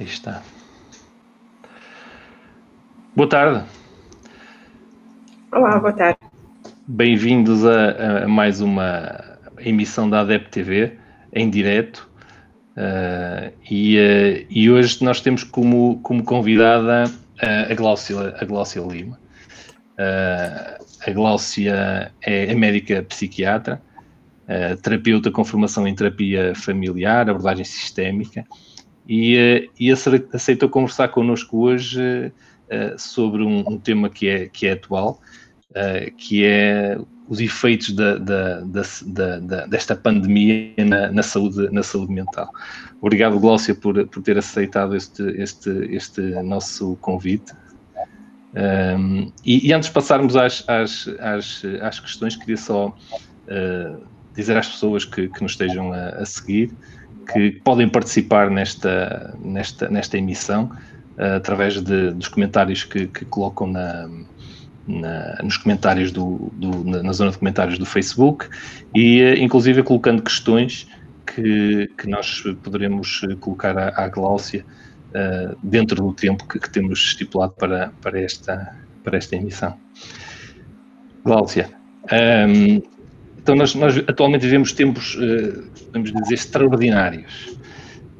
[0.00, 0.42] Aí está.
[3.14, 3.68] Boa tarde.
[5.52, 6.18] Olá, boa tarde.
[6.86, 10.96] Bem-vindos a, a, mais uma emissão da ADEP TV
[11.34, 12.08] em direto.
[12.74, 18.80] Uh, e, uh, e, hoje nós temos como, como convidada uh, a, Gláucia, a Gláucia
[18.80, 19.20] Lima.
[19.98, 23.82] a Gláucia é, é médica psiquiatra,
[24.82, 28.46] terapeuta com formação em terapia familiar, abordagem sistémica,
[29.10, 32.32] e, e aceitou conversar connosco hoje
[32.96, 35.20] sobre um, um, tema que é, que é atual,
[36.16, 36.96] que é
[37.28, 42.52] os efeitos da, da, da, desta pandemia na, na, saúde, na saúde mental.
[43.00, 47.52] Obrigado, Glócia, por, por ter aceitado este, este, este nosso convite.
[48.52, 54.04] Um, e, e, antes de passarmos às, às, às, às questões, queria só uh,
[54.34, 56.72] dizer às pessoas que, que nos estejam a, a, seguir
[57.32, 60.70] que podem participar nesta, nesta, nesta emissão
[61.18, 64.08] uh, através de, dos comentários que, que colocam na,
[64.86, 68.46] na, nos comentários do, do, na zona de comentários do Facebook
[68.94, 70.88] e eh, inclusive colocando questões
[71.26, 74.64] que, que nós poderemos eh, colocar à, à Gláucia
[75.10, 78.74] uh, dentro do tempo que, que, temos estipulado para, para, esta,
[79.04, 79.76] para esta emissão.
[81.24, 81.70] Gláucia,
[82.10, 82.82] um, ehm,
[83.50, 87.58] então nós, nós, atualmente vivemos tempos, uh, podemos dizer, extraordinários.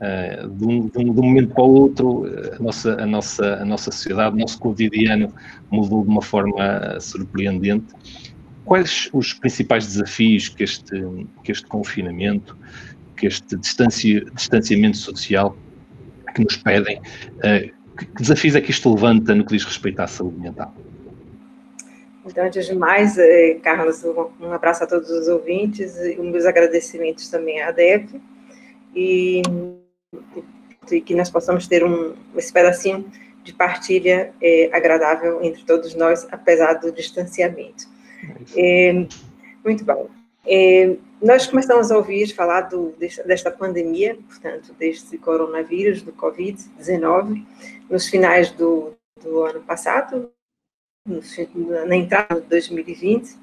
[0.00, 2.24] Uh, de, um, de, um, momento para o outro,
[2.58, 5.32] a nossa, a, nossa, a nossa sociedade, o nosso cotidiano
[5.70, 7.94] mudou de uma forma surpreendente.
[8.64, 11.00] Quais os principais desafios que este,
[11.44, 12.56] que este confinamento,
[13.16, 15.56] que este distanci, distanciamento social
[16.34, 17.00] que nos pedem,
[17.96, 20.74] que desafios é que isto levanta no que diz respeito à saúde mental?
[22.26, 27.28] Então, antes de mais, eh, Carlos, um abraço a todos os ouvintes e meus agradecimentos
[27.28, 28.20] também à DEF.
[28.94, 29.42] E
[30.90, 33.10] e que nós possamos ter um, esse pedacinho
[33.42, 37.84] de partilha é, agradável entre todos nós, apesar do distanciamento.
[38.56, 39.06] É,
[39.64, 40.08] muito bom.
[40.46, 42.94] É, nós começamos a ouvir falar do,
[43.26, 47.44] desta pandemia, portanto, deste coronavírus, do Covid-19,
[47.88, 50.30] nos finais do, do ano passado,
[51.06, 53.34] na entrada de 2020,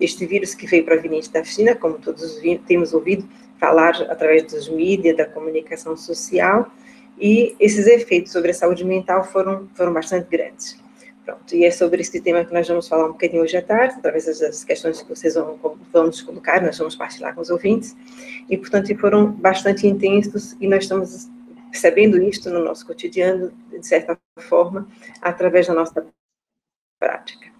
[0.00, 5.16] este vírus que veio proveniente da China, como todos temos ouvido falar através dos mídias,
[5.16, 6.70] da comunicação social,
[7.18, 10.80] e esses efeitos sobre a saúde mental foram, foram bastante grandes.
[11.24, 13.94] Pronto, e é sobre esse tema que nós vamos falar um bocadinho hoje à tarde,
[13.96, 15.56] através das questões que vocês vão,
[15.92, 17.96] vão nos colocar, nós vamos partilhar com os ouvintes,
[18.48, 21.28] e, portanto, foram bastante intensos, e nós estamos
[21.70, 24.88] percebendo isto no nosso cotidiano, de certa forma,
[25.20, 26.04] através da nossa
[27.02, 27.50] prática.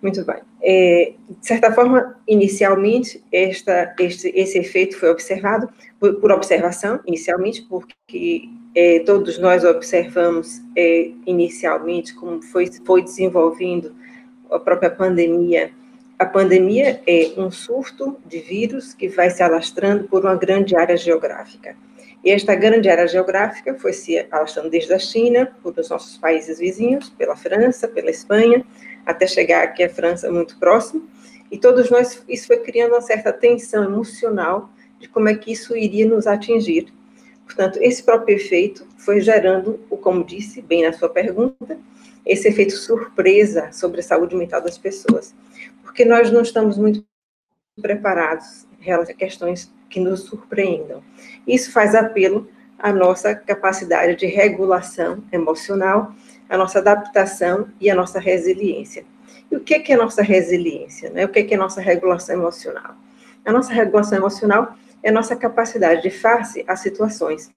[0.00, 0.38] Muito bem.
[0.62, 5.68] É, de certa forma, inicialmente, esta, este, esse efeito foi observado
[5.98, 13.94] por, por observação, inicialmente, porque é, todos nós observamos é, inicialmente como foi, foi desenvolvendo
[14.50, 15.70] a própria pandemia.
[16.18, 20.96] A pandemia é um surto de vírus que vai se alastrando por uma grande área
[20.96, 21.76] geográfica.
[22.22, 26.58] E esta grande área geográfica foi se alastrando desde a China, por os nossos países
[26.58, 28.64] vizinhos, pela França, pela Espanha,
[29.06, 31.08] até chegar aqui à França muito próximo,
[31.50, 34.70] e todos nós, isso foi criando uma certa tensão emocional
[35.00, 36.92] de como é que isso iria nos atingir.
[37.44, 41.78] Portanto, esse próprio efeito foi gerando, como disse bem na sua pergunta,
[42.24, 45.34] esse efeito surpresa sobre a saúde mental das pessoas,
[45.82, 47.04] porque nós não estamos muito
[47.80, 51.02] preparados relação a questões que nos surpreendam.
[51.46, 52.48] Isso faz apelo
[52.78, 56.14] à nossa capacidade de regulação emocional
[56.48, 59.04] a nossa adaptação e a nossa resiliência.
[59.50, 61.08] E o que é, a nossa resiliência?
[61.10, 61.24] Né?
[61.24, 62.94] O que é, nossa regulação emocional?
[63.44, 67.50] A nossa regulação emocional é nossa capacidade de face a situações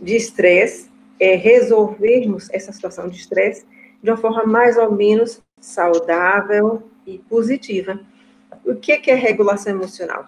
[0.00, 0.90] de estresse,
[1.20, 3.66] é resolvermos essa situação de estresse
[4.02, 8.00] de uma forma mais ou menos saudável e positiva.
[8.64, 10.26] O que é, que é regulação emocional?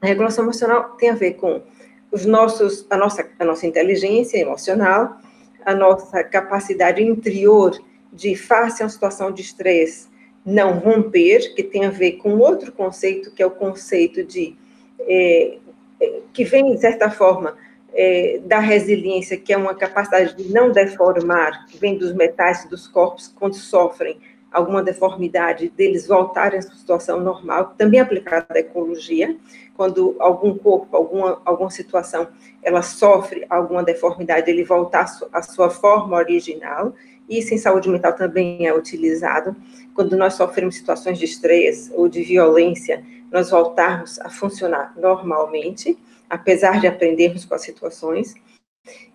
[0.00, 1.62] A regulação emocional tem a ver com
[2.10, 5.16] os nossos, a nossa, a nossa inteligência emocional,
[5.64, 7.80] a nossa capacidade interior
[8.12, 10.08] de, face a uma situação de estresse,
[10.44, 14.56] não romper, que tem a ver com outro conceito, que é o conceito de.
[15.00, 15.58] É,
[16.00, 17.56] é, que vem, de certa forma,
[17.94, 22.88] é, da resiliência, que é uma capacidade de não deformar, que vem dos metais dos
[22.88, 24.18] corpos, quando sofrem
[24.52, 29.36] alguma deformidade, deles voltarem à situação normal, também aplicada à ecologia,
[29.74, 32.28] quando algum corpo, alguma, alguma situação,
[32.62, 36.94] ela sofre alguma deformidade, ele voltar à sua forma original,
[37.28, 39.56] isso em saúde mental também é utilizado,
[39.94, 46.80] quando nós sofremos situações de estresse ou de violência, nós voltarmos a funcionar normalmente, apesar
[46.80, 48.34] de aprendermos com as situações,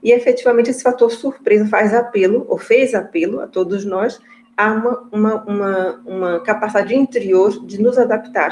[0.02, 4.20] E efetivamente esse fator surpresa faz apelo, ou fez apelo a todos nós,
[4.58, 8.52] a uma, uma, uma, uma capacidade interior de nos adaptar.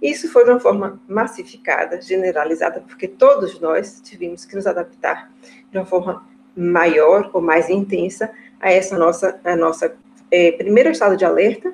[0.00, 5.30] Isso foi de uma forma massificada, generalizada, porque todos nós tivemos que nos adaptar
[5.70, 6.24] de uma forma
[6.56, 8.30] maior ou mais intensa
[8.60, 9.94] a essa nossa, a nossa
[10.30, 11.72] é, primeiro estado de alerta,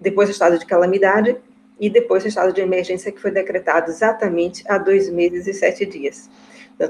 [0.00, 1.36] depois o estado de calamidade
[1.80, 5.86] e depois o estado de emergência que foi decretado exatamente há dois meses e sete
[5.86, 6.28] dias.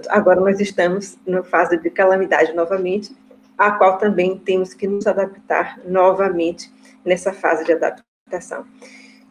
[0.08, 3.14] Agora nós estamos na fase de calamidade novamente,
[3.58, 6.72] a qual também temos que nos adaptar novamente
[7.04, 8.64] nessa fase de adaptação.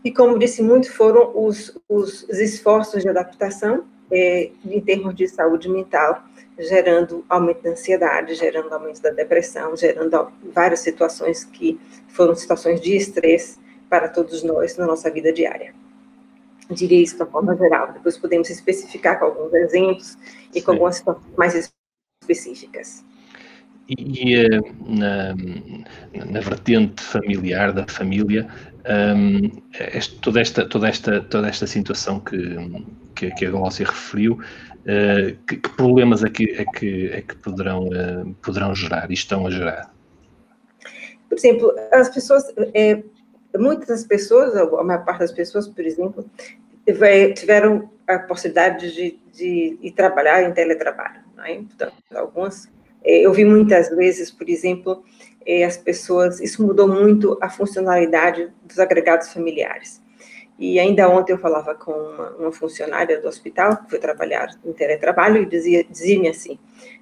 [0.03, 5.27] E como disse muito, foram os, os, os esforços de adaptação é, em termos de
[5.27, 6.23] saúde mental,
[6.59, 12.95] gerando aumento da ansiedade, gerando aumento da depressão, gerando várias situações que foram situações de
[12.95, 13.59] estresse
[13.89, 15.73] para todos nós na nossa vida diária.
[16.69, 20.17] Diria isso de uma forma geral, depois podemos especificar com alguns exemplos
[20.53, 21.71] e com algumas situações mais
[22.21, 23.06] específicas.
[23.89, 25.33] E, e eh, na,
[26.25, 28.47] na, vertente familiar da família,
[29.15, 29.49] um,
[29.93, 32.57] este, toda, esta, toda, esta, toda esta situação que,
[33.15, 37.35] que, que a Glócia referiu, uh, que, que, problemas é que, é que, é que
[37.37, 39.93] poderão, uh, poderão gerar e estão a gerar?
[41.29, 42.43] Por exemplo, as pessoas,
[42.73, 43.03] é,
[43.57, 46.29] muitas das pessoas, a maior parte das pessoas, por exemplo,
[47.35, 51.21] tiveram a possibilidade de, de, de trabalhar em teletrabalho.
[51.35, 51.55] Né?
[51.55, 52.76] Então, algumas é,
[53.07, 55.03] eu vi muitas vezes, por exemplo,
[55.45, 60.01] é, as pessoas, isso mudou muito a funcionalidade dos agregados familiares.
[60.59, 64.73] E ainda ontem eu falava com uma, uma funcionária do hospital, que foi trabalhar em
[64.73, 66.57] teletrabalho, e dizia, dizia-me assim,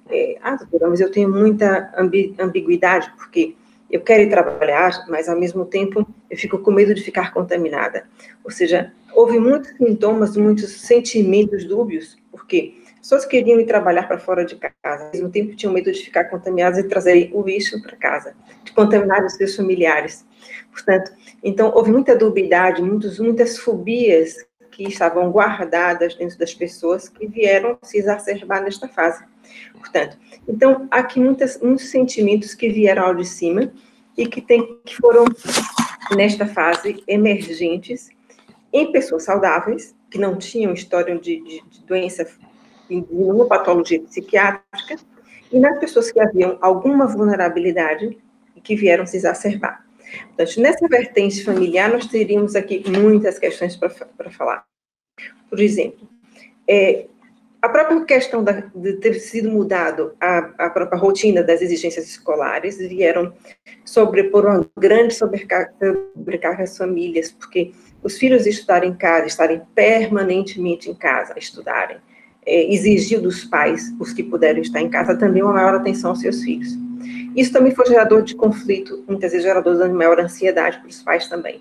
[0.08, 1.92] é, ah, doutora, mas eu tenho muita
[2.38, 3.56] ambiguidade, porque
[3.90, 8.04] eu quero ir trabalhar, mas ao mesmo tempo eu fico com medo de ficar contaminada.
[8.44, 12.74] Ou seja, houve muitos sintomas, muitos sentimentos dúbios, porque
[13.06, 16.24] pessoas queriam ir trabalhar para fora de casa, ao mesmo tempo tinham medo de ficar
[16.24, 20.26] contaminadas e trazerem o lixo para casa, de contaminar os seus familiares.
[20.72, 27.28] Portanto, então houve muita dubiedade, muitos, muitas fobias que estavam guardadas dentro das pessoas que
[27.28, 29.24] vieram se exacerbar nesta fase.
[29.74, 30.18] Portanto,
[30.48, 33.72] então há aqui muitas, muitos sentimentos que vieram ao de cima
[34.18, 35.26] e que, tem, que foram
[36.16, 38.08] nesta fase emergentes
[38.72, 42.26] em pessoas saudáveis que não tinham história de, de, de doença
[43.10, 44.96] uma patologia psiquiátrica,
[45.52, 48.18] e nas pessoas que haviam alguma vulnerabilidade
[48.54, 49.84] e que vieram se exacerbar.
[50.28, 54.64] Portanto, nessa vertente familiar, nós teríamos aqui muitas questões para falar.
[55.48, 56.08] Por exemplo,
[56.68, 57.06] é,
[57.60, 62.78] a própria questão da, de ter sido mudado a, a, própria rotina das exigências escolares
[62.78, 63.32] vieram
[63.84, 65.72] sobrepor uma grande sobrecarga,
[66.14, 67.72] sobrecarga às famílias, porque
[68.02, 71.98] os filhos estudarem em casa, estarem permanentemente em casa, estudarem,
[72.46, 76.20] é, exigiu dos pais, os que puderam estar em casa, também uma maior atenção aos
[76.20, 76.78] seus filhos.
[77.34, 81.28] Isso também foi gerador de conflito, muitas vezes gerador de maior ansiedade para os pais
[81.28, 81.60] também.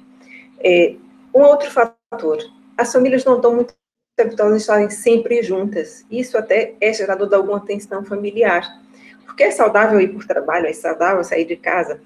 [0.64, 0.96] É,
[1.34, 2.38] um outro fator,
[2.78, 3.74] as famílias não estão muito
[4.18, 6.06] habituadas a estarem sempre juntas.
[6.10, 8.66] Isso até é gerador de alguma tensão familiar.
[9.26, 12.00] Porque é saudável ir por trabalho, é saudável sair de casa.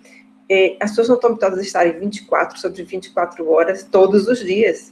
[0.50, 4.92] É, as pessoas não estão habituadas a estarem 24 sobre 24 horas todos os dias.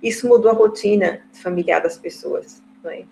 [0.00, 2.61] Isso mudou a rotina familiar das pessoas.
[2.82, 3.04] Né?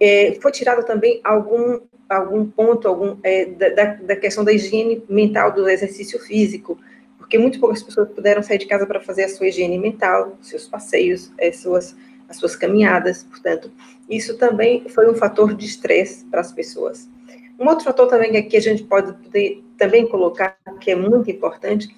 [0.00, 5.52] É, foi tirado também algum, algum ponto algum, é, da, da questão da higiene mental
[5.52, 6.78] do exercício físico,
[7.16, 10.68] porque muito poucas pessoas puderam sair de casa para fazer a sua higiene mental, seus
[10.68, 11.96] passeios, as é, suas,
[12.28, 13.70] as suas caminhadas, portanto,
[14.08, 17.08] isso também foi um fator de estresse para as pessoas.
[17.58, 21.88] Um outro fator também que a gente pode poder, também colocar, que é muito importante,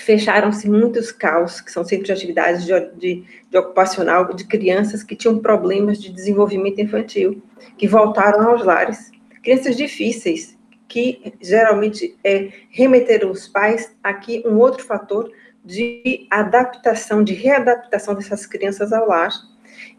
[0.00, 5.14] fecharam-se muitos CAUS, que são centros de atividades de, de, de, ocupacional de crianças que
[5.14, 7.42] tinham problemas de desenvolvimento infantil,
[7.76, 9.10] que voltaram aos lares.
[9.42, 15.30] Crianças difíceis, que geralmente é, remeteram os pais aqui um outro fator
[15.64, 19.30] de adaptação, de readaptação dessas crianças ao lar.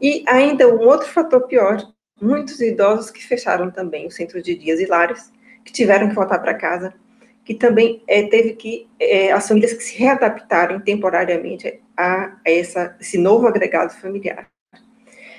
[0.01, 1.81] E ainda um outro fator pior,
[2.20, 5.31] muitos idosos que fecharam também os centros de dias e lares,
[5.63, 6.93] que tiveram que voltar para casa
[7.43, 13.17] que também é, teve que, é, as famílias que se readaptaram temporariamente a, essa, esse
[13.17, 14.48] novo agregado familiar.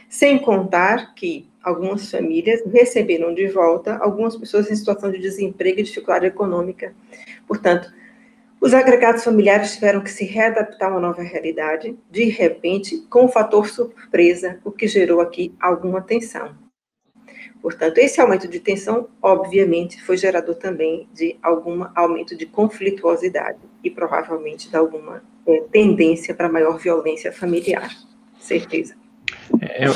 [0.09, 5.85] Sem contar que algumas famílias receberam de volta algumas pessoas em situação de desemprego e
[5.85, 6.95] dificuldade econômica.
[7.47, 7.93] Portanto,
[8.61, 13.29] os agregados familiares tiveram que se readaptar a uma nova realidade, de repente, com o
[13.29, 16.62] fator surpresa, o que gerou aqui alguma tensão.
[17.63, 23.89] Portanto, esse aumento de tensão, obviamente, foi gerador também de algum aumento de conflituosidade e
[23.89, 27.89] provavelmente de alguma é, tendência para maior violência familiar.
[28.41, 28.97] Certeza.
[29.61, 29.89] É, é,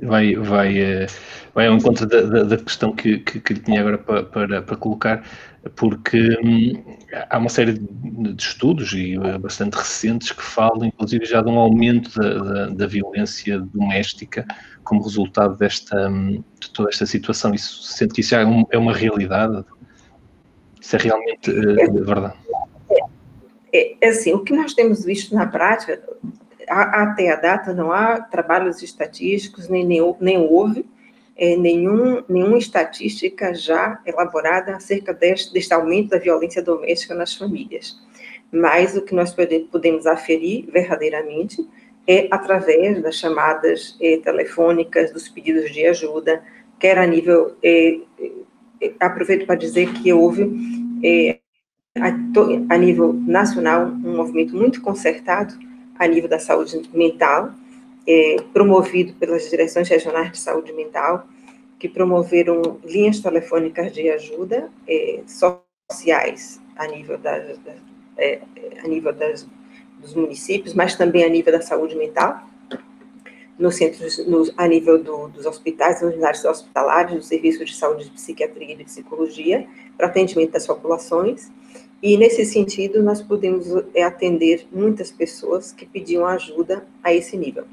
[0.00, 1.06] vai, vai, eh,
[1.56, 4.76] vai ao encontro da, da, da questão que, que, que tinha agora para, para, para
[4.76, 5.24] colocar,
[5.74, 6.84] porque hum,
[7.30, 11.58] há uma série de estudos, e eh, bastante recentes, que falam, inclusive, já de um
[11.58, 14.46] aumento da, da, da violência doméstica
[14.84, 17.54] como resultado desta, hum, de toda esta situação.
[17.54, 19.64] Isso, sente que isso já é, um, é uma realidade?
[20.78, 22.34] Isso é realmente uh, verdade?
[23.72, 26.02] É, é, assim, o que nós temos visto na prática,
[26.68, 30.84] até a data não há trabalhos estatísticos, nem, nem, nem houve
[31.36, 37.98] é, nenhum, nenhuma estatística já elaborada acerca deste, deste aumento da violência doméstica nas famílias.
[38.50, 39.34] Mas o que nós
[39.70, 41.66] podemos aferir verdadeiramente
[42.06, 46.42] é através das chamadas é, telefônicas, dos pedidos de ajuda,
[46.78, 47.56] quer a nível.
[47.62, 47.98] É,
[48.80, 50.50] é aproveito para dizer que houve,
[51.02, 51.38] é,
[51.98, 55.54] a, a nível nacional, um movimento muito concertado
[55.98, 57.52] a nível da saúde mental,
[58.06, 61.26] é, promovido pelas direções regionais de saúde mental,
[61.78, 67.58] que promoveram linhas telefônicas de ajuda é, sociais a nível, das,
[68.16, 68.40] é,
[68.82, 69.46] a nível das,
[70.00, 72.40] dos municípios, mas também a nível da saúde mental,
[73.58, 78.04] nos centros, no, a nível do, dos hospitais, nos unidades hospitalares, dos serviços de saúde,
[78.04, 81.50] de psiquiatria e de psicologia, para atendimento das populações,
[82.02, 87.64] e, nesse sentido, nós podemos é, atender muitas pessoas que pediam ajuda a esse nível.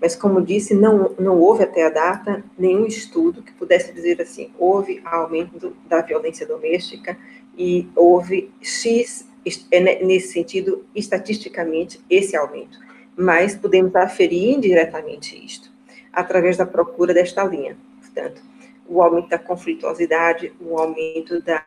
[0.00, 4.50] Mas, como disse, não, não houve até a data nenhum estudo que pudesse dizer assim:
[4.58, 7.18] houve aumento da violência doméstica
[7.56, 9.26] e houve X,
[9.70, 12.78] é, nesse sentido, estatisticamente, esse aumento.
[13.16, 15.72] Mas podemos aferir indiretamente isto,
[16.12, 17.76] através da procura desta linha.
[18.00, 18.40] Portanto,
[18.86, 21.64] o aumento da conflituosidade, o aumento da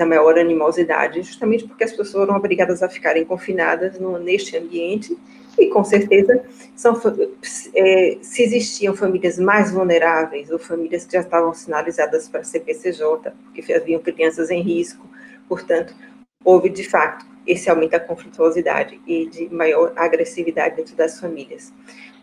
[0.00, 5.14] da maior animosidade, justamente porque as pessoas foram obrigadas a ficarem confinadas no, neste ambiente
[5.58, 6.42] e, com certeza,
[6.76, 7.00] são,
[7.74, 13.72] é, se existiam famílias mais vulneráveis ou famílias que já estavam sinalizadas para CPCJ, porque
[13.72, 15.06] haviam crianças em risco,
[15.48, 15.94] portanto,
[16.44, 21.72] houve, de fato, esse aumento da conflituosidade e de maior agressividade dentro das famílias.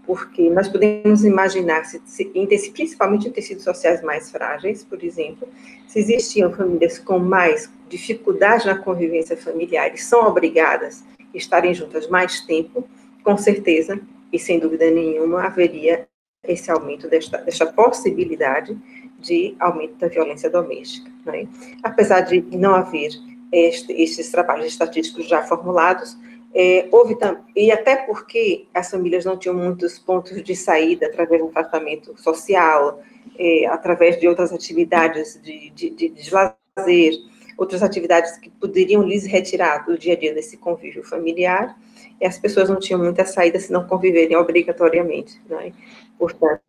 [0.05, 2.25] Porque nós podemos imaginar, se, se,
[2.72, 5.48] principalmente em tecidos sociais mais frágeis, por exemplo,
[5.86, 12.07] se existiam famílias com mais dificuldade na convivência familiar e são obrigadas a estarem juntas
[12.07, 12.88] mais tempo,
[13.27, 14.00] com certeza,
[14.31, 16.07] e sem dúvida nenhuma, haveria
[16.48, 18.74] esse aumento desta, desta possibilidade
[19.19, 21.12] de aumento da violência doméstica.
[21.25, 21.46] Né?
[21.84, 23.12] Apesar de não haver
[23.51, 26.17] este, estes trabalhos estatísticos já formulados,
[26.55, 27.17] é, houve
[27.53, 33.03] e até porque as famílias não tinham muitos pontos de saída através do tratamento social,
[33.38, 37.13] é, através de outras atividades de, de, de, de lazer,
[37.57, 41.75] outras atividades que poderiam lhes retirar do dia a dia desse convívio familiar,
[42.19, 45.39] e as pessoas não tinham muita saída se não conviverem obrigatoriamente.
[45.50, 45.74] Né?
[46.17, 46.62] Portanto,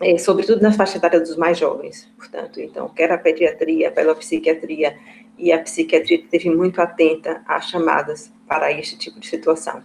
[0.00, 4.96] é, sobretudo na faixa etária dos mais jovens, portanto, então, quer a pediatria, pela psiquiatria,
[5.36, 9.82] e a psiquiatria esteve muito atenta às chamadas para este tipo de situação.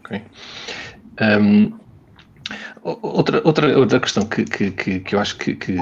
[0.00, 0.22] Ok.
[1.20, 1.72] Um,
[2.82, 5.76] outra, outra, outra questão que, que, que, que eu acho que, que,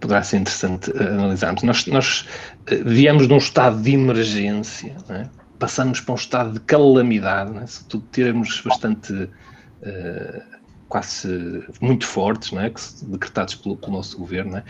[0.00, 1.62] poderá ser interessante analisarmos.
[1.62, 2.28] Nós, nós
[2.66, 5.28] eh, viemos de um estado de emergência, é?
[5.60, 7.66] Passamos para um estado de calamidade, é?
[7.66, 12.70] se tudo termos bastante uh, quase muito fortes, não é?
[12.70, 14.56] que, decretados pelo, pelo nosso governo.
[14.56, 14.64] É?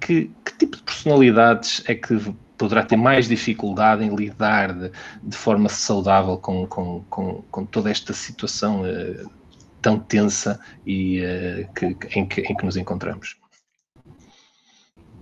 [0.00, 4.90] Que, que, tipo de personalidades é que poderá ter mais dificuldade em lidar de,
[5.22, 9.30] de forma saudável com, com, com, com, toda esta situação uh,
[9.80, 11.86] tão tensa e uh, que,
[12.18, 13.38] em, que, em que nos encontramos?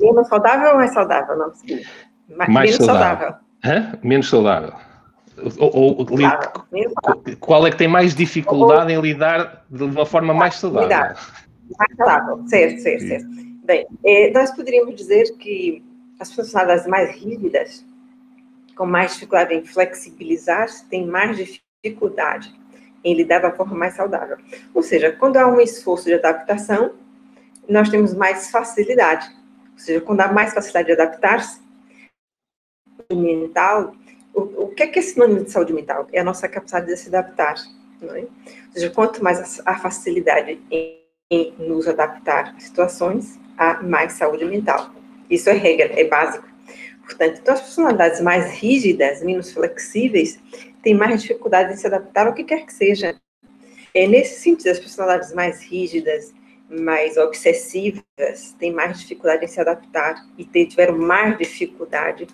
[0.00, 1.36] Menos saudável ou mais saudável?
[1.36, 1.52] Não.
[2.36, 3.34] Mais, menos saudável.
[3.62, 3.98] saudável.
[4.02, 4.93] Menos saudável.
[5.58, 6.66] Ou, ou claro,
[7.40, 11.16] qual é que tem mais dificuldade ou, em lidar de uma forma mais saudável?
[11.78, 13.26] Mais saudável, certo, certo, certo.
[13.64, 15.82] Bem, eh, nós poderíamos dizer que
[16.20, 17.84] as personalidades mais rígidas,
[18.76, 22.54] com mais dificuldade em flexibilizar-se, têm mais dificuldade
[23.02, 24.36] em lidar da forma mais saudável.
[24.72, 26.92] Ou seja, quando há um esforço de adaptação,
[27.68, 29.26] nós temos mais facilidade.
[29.72, 31.60] Ou seja, quando há mais facilidade de adaptar-se,
[33.12, 33.94] mental
[34.34, 36.06] o, que é que é sinônimo de saúde mental?
[36.12, 37.54] É a nossa capacidade de se adaptar.
[38.00, 38.20] Não é?
[38.20, 38.28] Ou
[38.72, 41.00] seja, quanto mais a, a facilidade em,
[41.30, 44.90] em, nos adaptar a situações, há mais saúde mental.
[45.30, 46.46] Isso é regra, é básico.
[47.02, 50.40] Portanto, então, as personalidades mais rígidas, menos flexíveis,
[50.82, 53.14] têm mais dificuldade em se adaptar ao que quer que seja.
[53.94, 56.34] É nesse sentido, as personalidades mais rígidas,
[56.68, 58.02] mais obsessivas,
[58.58, 62.26] têm mais dificuldade em se adaptar e tiveram mais dificuldade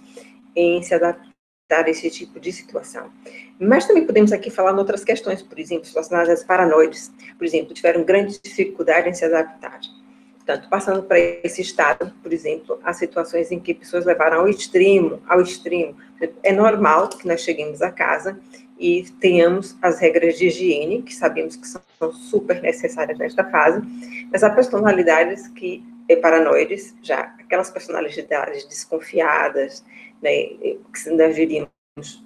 [0.56, 1.29] em se adaptar
[1.88, 3.10] esse tipo de situação.
[3.58, 7.74] Mas também podemos aqui falar em outras questões, por exemplo, relacionadas às paranoides, por exemplo,
[7.74, 9.80] tiveram grande dificuldade em se adaptar.
[10.36, 15.22] Portanto, passando para esse estado, por exemplo, há situações em que pessoas levaram ao extremo,
[15.28, 15.96] ao extremo.
[16.42, 18.40] É normal que nós cheguemos a casa
[18.78, 23.80] e tenhamos as regras de higiene, que sabemos que são super necessárias nesta fase,
[24.32, 29.84] mas há personalidades que é paranoides, já aquelas personalidades desconfiadas,
[30.22, 30.44] né,
[30.92, 31.70] que nós diríamos,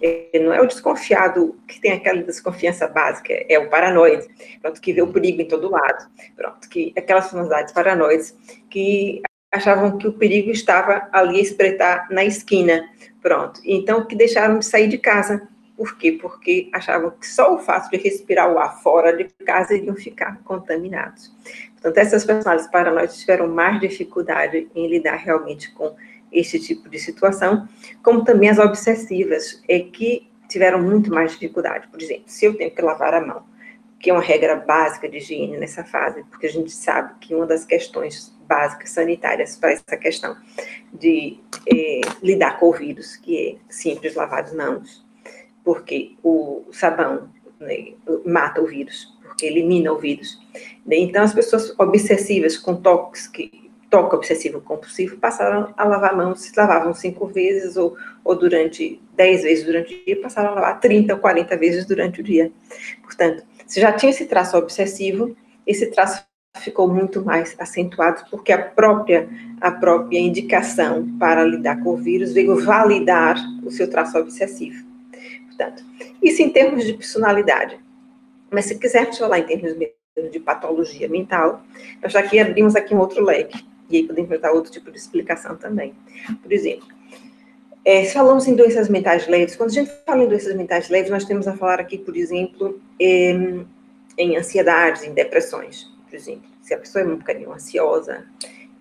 [0.03, 4.29] é, não é o desconfiado que tem aquela desconfiança básica, é o paranoide,
[4.61, 8.37] pronto, que vê o perigo em todo lado, pronto, que aquelas personalidades paranoides
[8.71, 9.23] que
[9.53, 12.89] achavam que o perigo estava ali a espreitar na esquina,
[13.23, 16.13] pronto, então que deixaram de sair de casa, por quê?
[16.13, 20.41] Porque achavam que só o fato de respirar o ar fora de casa iriam ficar
[20.45, 21.33] contaminados.
[21.73, 25.97] Portanto, essas personalidades paranoides tiveram mais dificuldade em lidar realmente com
[26.35, 27.69] esse tipo de situação,
[28.03, 31.89] como também as obsessivas, é que tiveram muito mais dificuldade.
[31.89, 33.45] Por exemplo, se eu tenho que lavar a mão,
[33.99, 37.47] que é uma regra básica de higiene nessa fase, porque a gente sabe que uma
[37.47, 40.37] das questões básicas sanitárias para essa questão
[40.93, 41.39] de
[41.73, 45.05] é, lidar com o vírus, que é simples lavar as mãos,
[45.65, 47.95] porque o sabão né,
[48.27, 50.39] mata o vírus, porque elimina o vírus.
[50.87, 53.64] Então, as pessoas obsessivas com toques que
[53.95, 59.45] toque obsessivo compulsivo passaram a lavar mãos, se lavavam cinco vezes ou, ou durante dez
[59.45, 62.51] vezes durante o dia, passaram a lavar 30 ou 40 vezes durante o dia.
[63.05, 66.25] Portanto, se já tinha esse traço obsessivo, esse traço
[66.57, 69.29] ficou muito mais acentuado porque a própria
[69.61, 74.85] a própria indicação para lidar com o vírus veio validar o seu traço obsessivo.
[75.47, 75.85] Portanto,
[76.21, 77.79] isso em termos de personalidade.
[78.51, 79.73] Mas se quisermos falar em termos
[80.33, 81.63] de patologia mental,
[82.03, 84.99] nós já aqui abrimos aqui um outro leque, e aí podemos dar outro tipo de
[84.99, 85.95] explicação também.
[86.43, 86.87] Por exemplo,
[87.85, 91.11] é, se falamos em doenças mentais leves, quando a gente fala em doenças mentais leves,
[91.11, 93.67] nós temos a falar aqui, por exemplo, em,
[94.17, 96.49] em ansiedades, em depressões, por exemplo.
[96.63, 98.27] Se a pessoa é um bocadinho ansiosa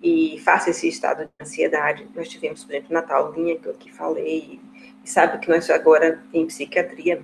[0.02, 3.72] e faça esse estado de ansiedade, nós tivemos, por exemplo, na tal linha que eu
[3.72, 4.58] aqui falei,
[5.04, 7.22] e sabe que nós agora, em psiquiatria,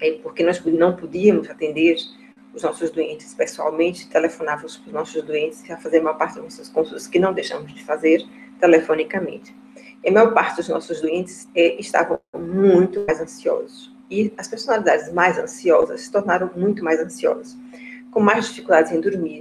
[0.00, 1.96] é porque nós não podíamos atender
[2.54, 6.68] os nossos doentes pessoalmente, telefonávamos para os nossos doentes a fazer uma parte das nossas
[6.68, 8.24] consultas que não deixamos de fazer
[8.60, 9.54] telefonicamente.
[10.02, 13.94] E a maior parte dos nossos doentes é, estavam muito mais ansiosos.
[14.10, 17.56] E as personalidades mais ansiosas se tornaram muito mais ansiosas,
[18.10, 19.40] com mais dificuldades em dormir,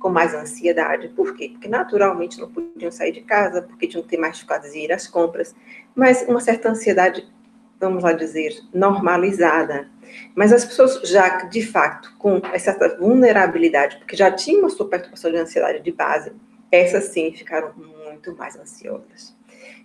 [0.00, 1.08] com mais ansiedade.
[1.10, 1.50] Por quê?
[1.52, 4.92] Porque naturalmente não podiam sair de casa, porque tinham que ter mais dificuldades em ir
[4.92, 5.54] às compras,
[5.94, 7.26] mas uma certa ansiedade,
[7.80, 9.88] vamos lá dizer, normalizada.
[10.34, 15.30] Mas as pessoas já, de fato, com certa vulnerabilidade, porque já tinham uma sua perturbação
[15.30, 16.32] de ansiedade de base,
[16.70, 19.34] essas sim ficaram muito mais ansiosas.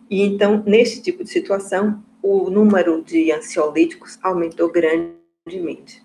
[0.10, 6.04] E então, nesse tipo de situação, o número de ansiolíticos aumentou grandemente.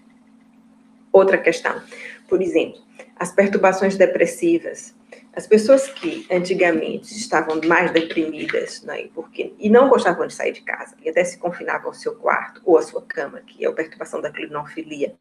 [1.12, 1.82] Outra questão,
[2.28, 2.80] por exemplo,
[3.16, 4.94] as perturbações depressivas.
[5.32, 10.62] As pessoas que antigamente estavam mais deprimidas, né, porque, e não gostavam de sair de
[10.62, 13.72] casa, e até se confinavam ao seu quarto ou à sua cama, que é a
[13.72, 15.14] perturbação da clinofilia,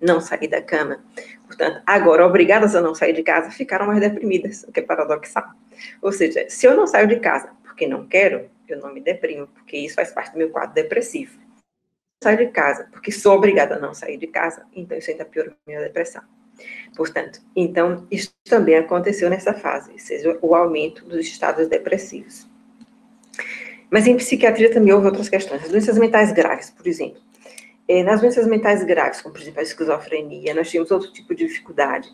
[0.00, 1.04] não sair da cama.
[1.46, 5.52] Portanto, agora, obrigadas a não sair de casa, ficaram mais deprimidas, o que é paradoxal.
[6.02, 9.46] Ou seja, se eu não saio de casa porque não quero, eu não me deprimo,
[9.46, 11.38] porque isso faz parte do meu quadro depressivo.
[12.22, 15.50] Saio de casa porque sou obrigada a não sair de casa, então isso ainda piora
[15.50, 16.22] a minha depressão.
[16.96, 22.46] Portanto, então, isso também aconteceu nessa fase, seja, o aumento dos estados depressivos.
[23.90, 25.62] Mas em psiquiatria também houve outras questões.
[25.62, 27.20] As doenças mentais graves, por exemplo.
[27.86, 31.46] É, nas doenças mentais graves, como por exemplo a esquizofrenia, nós tínhamos outro tipo de
[31.46, 32.10] dificuldade.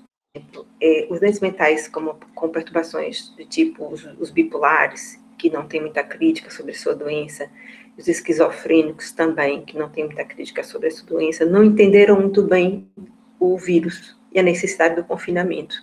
[0.80, 5.80] É, os doentes mentais como, com perturbações de tipo os, os bipolares, que não têm
[5.80, 7.48] muita crítica sobre sua doença,
[7.96, 12.88] os esquizofrênicos também, que não têm muita crítica sobre essa doença, não entenderam muito bem
[13.38, 15.76] o vírus e a necessidade do confinamento.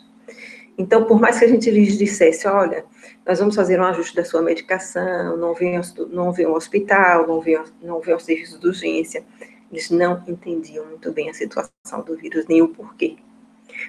[0.77, 2.85] Então, por mais que a gente lhes dissesse, olha,
[3.25, 7.39] nós vamos fazer um ajuste da sua medicação, não venha, não venha ao hospital, não
[7.39, 9.23] venha, não venha ao serviço de urgência,
[9.71, 13.15] eles não entendiam muito bem a situação do vírus, nem o porquê.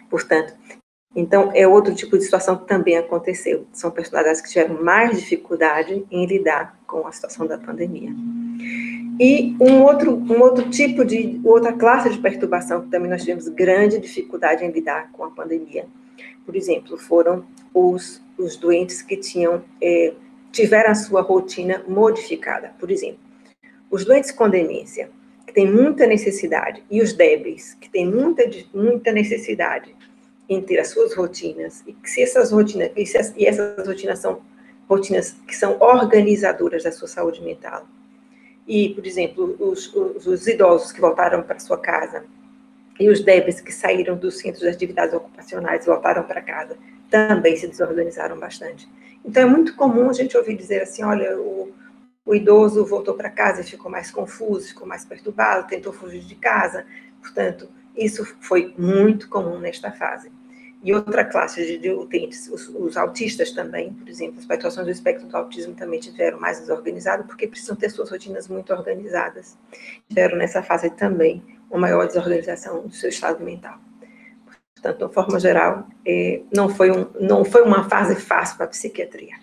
[0.09, 0.55] Portanto,
[1.15, 3.67] então, é outro tipo de situação que também aconteceu.
[3.73, 8.11] São personalidades que tiveram mais dificuldade em lidar com a situação da pandemia.
[9.19, 13.49] E um outro, um outro tipo de, outra classe de perturbação que também nós tivemos
[13.49, 15.87] grande dificuldade em lidar com a pandemia,
[16.45, 20.13] por exemplo, foram os, os doentes que tinham, é,
[20.53, 22.73] tiveram a sua rotina modificada.
[22.79, 23.19] Por exemplo,
[23.91, 25.11] os doentes com demência,
[25.47, 29.95] que têm muita necessidade, e os débeis, que têm muita, muita necessidade
[30.49, 34.41] em ter as suas rotinas, e se essas rotinas, e, se, e essas rotinas são
[34.89, 37.87] rotinas que são organizadoras da sua saúde mental,
[38.67, 42.25] e, por exemplo, os, os, os idosos que voltaram para sua casa
[42.99, 46.77] e os débeis que saíram dos centros de atividades ocupacionais e voltaram para casa
[47.11, 48.89] também se desorganizaram bastante.
[49.25, 51.73] Então, é muito comum a gente ouvir dizer assim: olha, o,
[52.25, 56.35] o idoso voltou para casa e ficou mais confuso, ficou mais perturbado, tentou fugir de
[56.35, 56.85] casa.
[57.21, 60.31] Portanto, isso foi muito comum nesta fase.
[60.83, 65.27] E outra classe de utentes, os, os, autistas também, por exemplo, as situações do espectro
[65.27, 69.59] do autismo também tiveram mais desorganizado, porque precisam ter suas rotinas muito organizadas.
[70.09, 73.79] Tiveram nessa fase também uma maior desorganização do seu estado mental.
[74.75, 78.69] Portanto, de forma geral, é, não, foi um, não foi uma fase fácil para a
[78.69, 79.35] psiquiatria.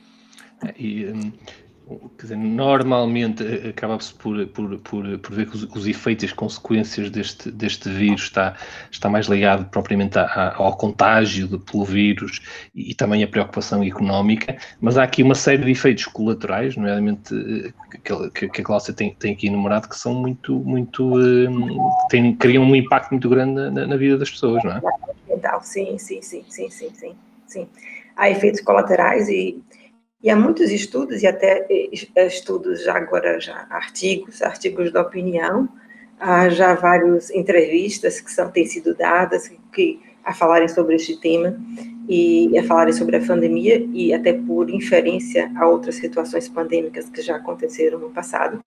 [0.78, 1.34] E, hum,
[2.18, 6.26] quer dizer, normalmente eh, acaba-se por, por, por, por, ver que os, os, efeitos e
[6.28, 8.56] as consequências deste, deste vírus está,
[8.90, 12.42] está mais ligado propriamente a, ao contágio de, pelo vírus
[12.74, 17.34] e, e, também a preocupação económica, mas há aqui uma série de efeitos colaterais, nomeadamente
[17.36, 18.00] eh,
[18.34, 21.14] que, que a Cláudia tem, tem aqui enumerado, que são muito, muito
[22.10, 24.82] têm, criam um impacto muito grande na, na vida das pessoas, não é?
[25.62, 27.16] Sim, sim, sim, sim, sim, sim,
[27.48, 27.68] sim.
[28.16, 29.62] Há efeitos colaterais e
[30.24, 35.68] e há muitos estudos, e até eh, estudos já agora, já artigos, artigos de opinião,
[36.18, 41.60] há já várias entrevistas que são, têm sido dadas que, a falarem sobre este tema
[42.08, 47.22] e a falarem sobre a pandemia e até por inferência a outras situações pandêmicas que
[47.22, 48.64] já aconteceram no passado.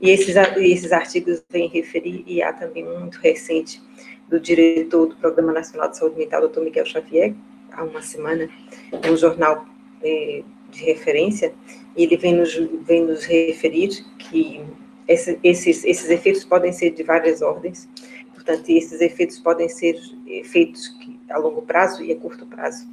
[0.00, 3.82] E esses, esses artigos vêm referir, e há também um muito recente
[4.28, 6.60] do diretor do Programa Nacional de Saúde Mental, Dr.
[6.60, 7.34] Miguel Xavier,
[7.72, 8.48] há uma semana,
[8.92, 9.66] é um jornal
[10.02, 11.54] eh, de referência,
[11.96, 14.64] ele vem nos, vem nos referir que
[15.06, 17.88] esse, esses, esses efeitos podem ser de várias ordens,
[18.32, 22.86] portanto, esses efeitos podem ser efeitos que, a longo prazo e a curto prazo,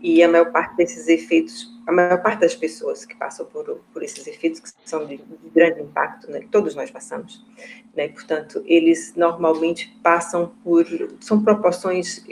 [0.00, 4.02] e a maior parte desses efeitos, a maior parte das pessoas que passam por, por
[4.02, 7.44] esses efeitos, que são de, de grande impacto, né, todos nós passamos,
[7.96, 10.86] né, portanto, eles normalmente passam por,
[11.20, 12.24] são proporções,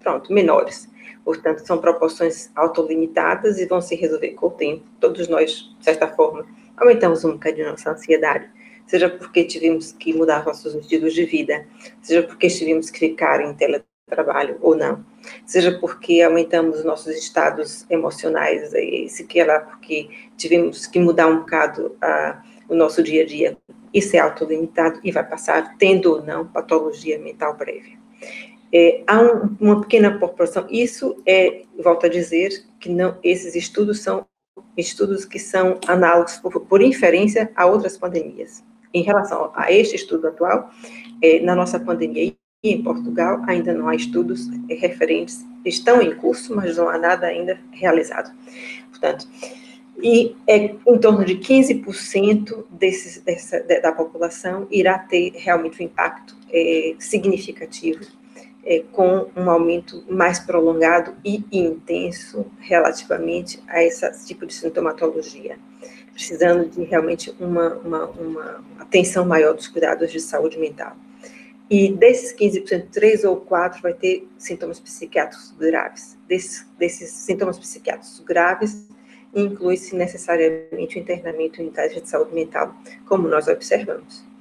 [0.00, 0.91] pronto, menores,
[1.24, 4.84] Portanto, são proporções autolimitadas e vão se resolver com o tempo.
[5.00, 8.50] Todos nós, de certa forma, aumentamos um bocadinho nossa ansiedade,
[8.86, 11.66] seja porque tivemos que mudar nossos estilos de vida,
[12.02, 15.04] seja porque tivemos que ficar em teletrabalho ou não,
[15.46, 18.72] seja porque aumentamos nossos estados emocionais,
[19.08, 23.56] se que lá porque tivemos que mudar um bocado uh, o nosso dia a dia.
[23.94, 28.01] Isso é autolimitado e vai passar, tendo ou não patologia mental prévia.
[28.72, 30.66] É, há um, uma pequena proporção.
[30.70, 34.26] Isso é, volto a dizer, que não, esses estudos são
[34.76, 38.64] estudos que são análogos por, por inferência a outras pandemias.
[38.94, 40.70] Em relação a este estudo atual,
[41.22, 46.54] é, na nossa pandemia e em Portugal, ainda não há estudos referentes, estão em curso,
[46.54, 48.32] mas não há nada ainda realizado.
[48.90, 49.26] Portanto,
[50.02, 56.36] e é em torno de 15% desses, dessa, da população irá ter realmente um impacto
[56.50, 58.04] é, significativo
[58.64, 65.58] é, com um aumento mais prolongado e intenso relativamente a esse tipo de sintomatologia,
[66.12, 70.96] precisando de realmente uma, uma, uma atenção maior dos cuidados de saúde mental.
[71.68, 76.18] E desses 15%, 3 ou 4 vai ter sintomas psiquiátricos graves.
[76.28, 78.86] Desses, sintomas psiquiátricos graves,
[79.34, 84.31] inclui-se necessariamente o internamento em unidade de saúde mental, como nós observamos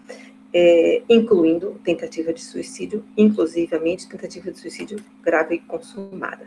[0.54, 6.46] é, incluindo tentativa de suicídio, inclusivamente tentativa de suicídio grave consumada.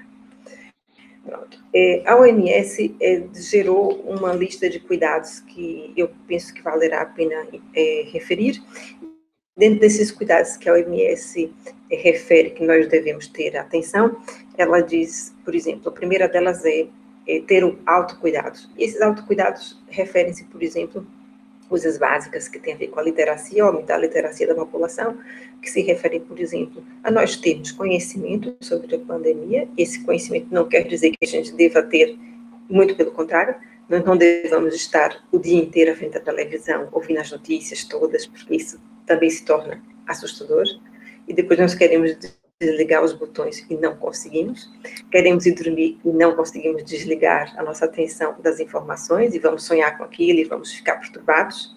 [1.24, 1.58] Pronto.
[1.74, 7.06] É, a OMS é, gerou uma lista de cuidados que eu penso que valerá a
[7.06, 8.62] pena é, referir.
[9.56, 11.50] Dentro desses cuidados que a OMS
[11.90, 14.20] é, refere que nós devemos ter atenção,
[14.58, 16.88] ela diz, por exemplo, a primeira delas é,
[17.26, 18.58] é ter o autocuidado.
[18.76, 21.06] E esses autocuidados referem-se, por exemplo,
[21.68, 25.18] coisas básicas que têm a ver com a literacia, aumentar a literacia da população,
[25.60, 29.68] que se referem, por exemplo, a nós termos conhecimento sobre a pandemia.
[29.76, 32.16] Esse conhecimento não quer dizer que a gente deva ter,
[32.68, 33.56] muito pelo contrário,
[33.88, 38.26] nós não devemos estar o dia inteiro à frente da televisão, ouvindo as notícias todas,
[38.26, 40.64] porque isso também se torna assustador.
[41.28, 42.16] E depois nós queremos
[42.60, 44.70] desligar os botões e não conseguimos.
[45.10, 49.96] Queremos ir dormir e não conseguimos desligar a nossa atenção das informações e vamos sonhar
[49.98, 51.74] com aquilo e vamos ficar perturbados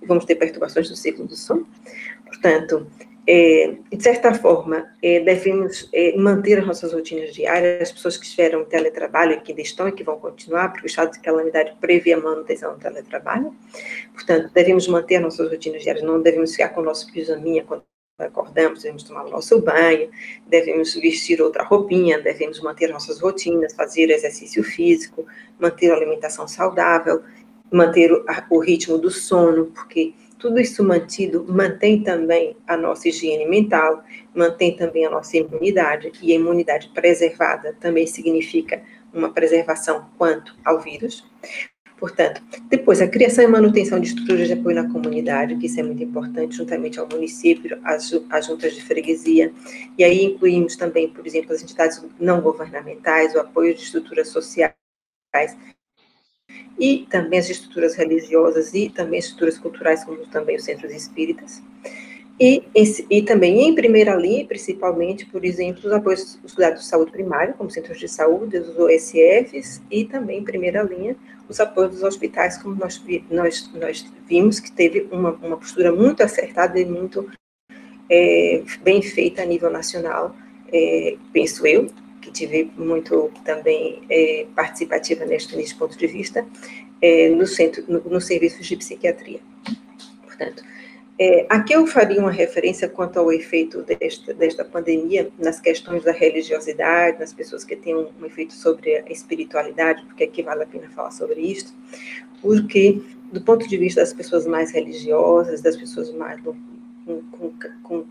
[0.00, 1.66] e vamos ter perturbações no ciclo do sono.
[2.26, 2.86] Portanto,
[3.26, 7.82] é, de certa forma, é, devemos é, manter as nossas rotinas diárias.
[7.82, 10.88] As pessoas que estiveram em teletrabalho, que ainda estão e que vão continuar, porque o
[10.88, 13.54] estado de calamidade prevê a manutenção do teletrabalho.
[14.14, 17.84] Portanto, devemos manter as nossas rotinas diárias, não devemos ficar com o nosso pijaminha quando
[18.20, 20.10] acordamos, devemos tomar o nosso banho,
[20.46, 25.26] devemos vestir outra roupinha, devemos manter nossas rotinas, fazer exercício físico,
[25.58, 27.22] manter a alimentação saudável
[27.70, 33.46] manter o, o ritmo do sono, porque tudo isso mantido mantém também a nossa higiene
[33.46, 34.02] mental,
[34.34, 40.80] mantém também a nossa imunidade, e a imunidade preservada também significa uma preservação quanto ao
[40.80, 41.24] vírus.
[42.00, 45.82] Portanto, depois a criação e manutenção de estruturas de apoio na comunidade, que isso é
[45.82, 49.52] muito importante, juntamente ao município, as, as juntas de freguesia,
[49.98, 54.72] e aí incluímos também, por exemplo, as entidades não governamentais, o apoio de estruturas sociais,
[56.78, 61.62] e também as estruturas religiosas e também estruturas culturais, como também os centros espíritas.
[62.40, 62.64] E,
[63.10, 67.52] e também em primeira linha, principalmente, por exemplo, os apoios os cuidados de saúde primário,
[67.52, 71.14] como centros de saúde, os OSFs, e também em primeira linha
[71.50, 72.98] os apoios dos hospitais, como nós,
[73.30, 77.28] nós, nós vimos que teve uma, uma postura muito acertada e muito
[78.08, 80.34] é, bem feita a nível nacional,
[80.72, 81.88] é, penso eu,
[82.22, 86.46] que tive muito também é, participativa neste, neste ponto de vista,
[87.02, 89.40] é, no centro, no, no serviços de psiquiatria.
[90.24, 90.62] Portanto,
[91.22, 96.12] é, aqui eu faria uma referência quanto ao efeito desta, desta pandemia nas questões da
[96.12, 100.66] religiosidade, nas pessoas que têm um, um, efeito sobre a espiritualidade, porque aqui vale a
[100.66, 101.76] pena falar sobre isso,
[102.40, 106.56] porque, do ponto de vista das pessoas mais religiosas, das pessoas mais com,
[107.32, 107.52] com,
[107.82, 108.04] com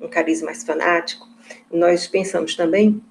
[0.00, 1.28] um carisma mais fanático,
[1.68, 3.02] nós pensamos também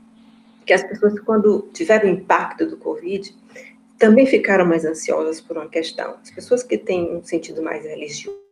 [0.66, 3.36] que as pessoas, quando tiveram o impacto do Covid,
[3.98, 6.16] também ficaram mais ansiosas por uma questão.
[6.24, 8.49] As pessoas que têm um sentido mais religioso,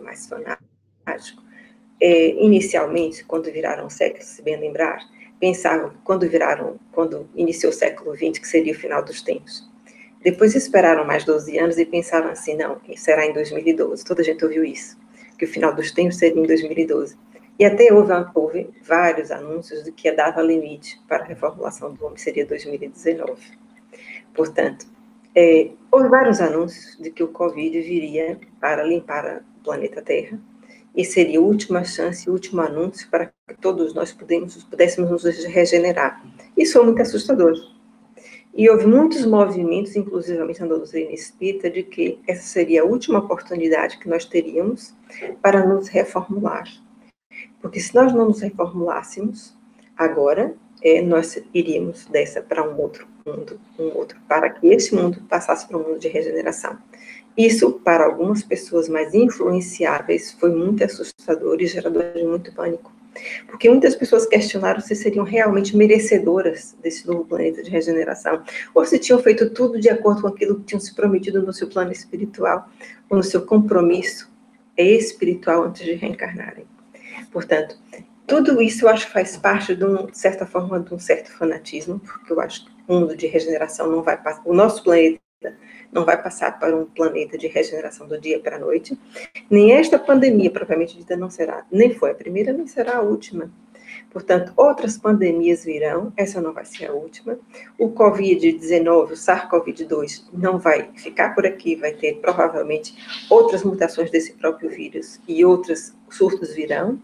[0.00, 1.42] mais fanático,
[2.00, 4.98] é, inicialmente, quando viraram século, se bem lembrar,
[5.38, 9.68] pensavam, quando viraram, quando iniciou o século XX, que seria o final dos tempos.
[10.22, 14.04] Depois esperaram mais 12 anos e pensaram assim, não, será em 2012.
[14.04, 14.96] Toda a gente ouviu isso,
[15.38, 17.16] que o final dos tempos seria em 2012.
[17.58, 22.04] E até houve, houve vários anúncios de que a data limite para a reformulação do
[22.04, 23.40] homem seria 2019.
[24.34, 24.86] Portanto,
[25.34, 30.38] é, houve vários anúncios de que o Covid viria para limpar o planeta Terra
[30.96, 35.24] e seria a última chance, o último anúncio para que todos nós pudéssemos, pudéssemos nos
[35.44, 36.24] regenerar.
[36.56, 37.54] Isso foi muito assustador.
[38.56, 43.98] E houve muitos movimentos, inclusivamente na doutrina espírita, de que essa seria a última oportunidade
[43.98, 44.94] que nós teríamos
[45.42, 46.64] para nos reformular
[47.64, 49.56] porque se nós não nos reformulássemos
[49.96, 55.22] agora, é, nós iríamos dessa para um outro mundo, um outro, para que esse mundo
[55.28, 56.78] passasse para um mundo de regeneração.
[57.36, 62.92] Isso, para algumas pessoas mais influenciáveis, foi muito assustador e gerador de muito pânico.
[63.46, 68.42] Porque muitas pessoas questionaram se seriam realmente merecedoras desse novo planeta de regeneração,
[68.74, 71.68] ou se tinham feito tudo de acordo com aquilo que tinham se prometido no seu
[71.68, 72.68] plano espiritual,
[73.08, 74.30] ou no seu compromisso
[74.76, 76.66] espiritual antes de reencarnarem.
[77.32, 77.76] Portanto,
[78.26, 81.30] tudo isso eu acho que faz parte de, um, de certa forma, de um certo
[81.32, 85.20] fanatismo, porque eu acho que o mundo de regeneração não vai passar, o nosso planeta
[85.92, 88.98] não vai passar para um planeta de regeneração do dia para a noite,
[89.48, 93.50] nem esta pandemia, propriamente dita, não será, nem foi a primeira, nem será a última.
[94.10, 97.38] Portanto, outras pandemias virão, essa não vai ser a última.
[97.78, 102.94] O Covid-19, o SARS-CoV-2, não vai ficar por aqui, vai ter provavelmente
[103.28, 107.00] outras mutações desse próprio vírus e outros surtos virão.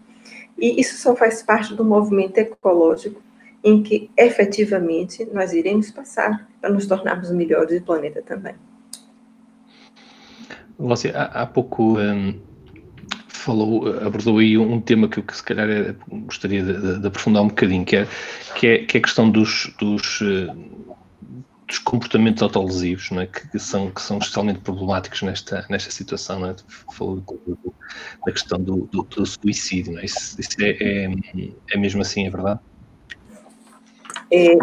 [0.60, 3.22] E isso só faz parte do movimento ecológico
[3.64, 8.54] em que efetivamente nós iremos passar para nos tornarmos melhores e o planeta também.
[10.78, 12.40] Você, há, pouco um,
[13.28, 17.42] falou, abordou aí um tema que eu que se calhar é, gostaria de, de, aprofundar
[17.42, 18.06] um bocadinho, que é,
[18.54, 20.96] que é, que é a questão dos, dos, uh,
[21.70, 23.26] dos comportamentos autolesivos, é?
[23.26, 26.40] que, são, que são especialmente problemáticos nesta, nesta situação.
[26.40, 26.56] Não é?
[26.92, 27.22] Falou
[28.26, 30.04] da questão do, do, do suicídio, é?
[30.04, 31.10] Isso, isso é, é,
[31.72, 32.60] é, mesmo assim, é verdade?
[34.32, 34.56] É,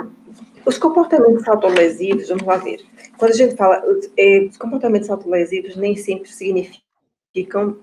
[0.65, 2.81] os comportamentos autolesivos, vamos lá ver.
[3.17, 3.81] Quando a gente fala,
[4.17, 7.77] é, os comportamentos autolesivos nem sempre significam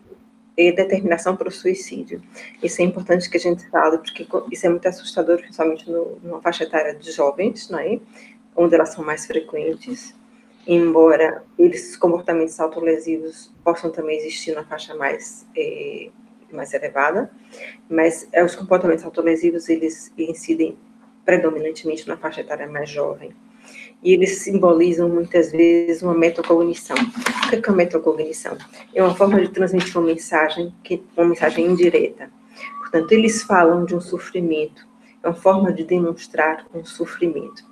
[0.57, 2.23] determinação para o suicídio.
[2.63, 6.41] Isso é importante que a gente fale, porque isso é muito assustador, principalmente no, numa
[6.41, 7.99] faixa etária de jovens, não é?
[8.57, 10.15] Onde elas são mais frequentes,
[10.67, 16.09] embora esses comportamentos autolesivos possam também existir na faixa mais, é,
[16.53, 17.31] mais elevada,
[17.89, 20.79] mas é, os comportamentos autolesivos, eles incidem
[21.25, 23.35] predominantemente na faixa etária mais jovem.
[24.03, 26.97] E eles simbolizam muitas vezes uma metacognição.
[26.97, 28.57] O que é, uma metacognição?
[28.95, 32.31] É uma forma de transmitir uma mensagem, que, uma mensagem indireta.
[32.81, 34.87] Portanto, eles falam de um sofrimento,
[35.23, 37.65] é uma forma de demonstrar um sofrimento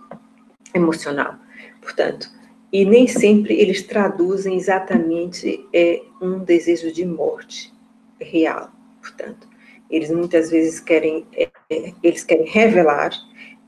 [0.75, 1.37] emocional.
[1.81, 2.31] Portanto,
[2.73, 7.73] e nem sempre eles traduzem exatamente é, um desejo de morte
[8.21, 8.71] real.
[9.01, 9.47] Portanto,
[9.91, 13.11] eles muitas vezes querem, é, é, eles querem revelar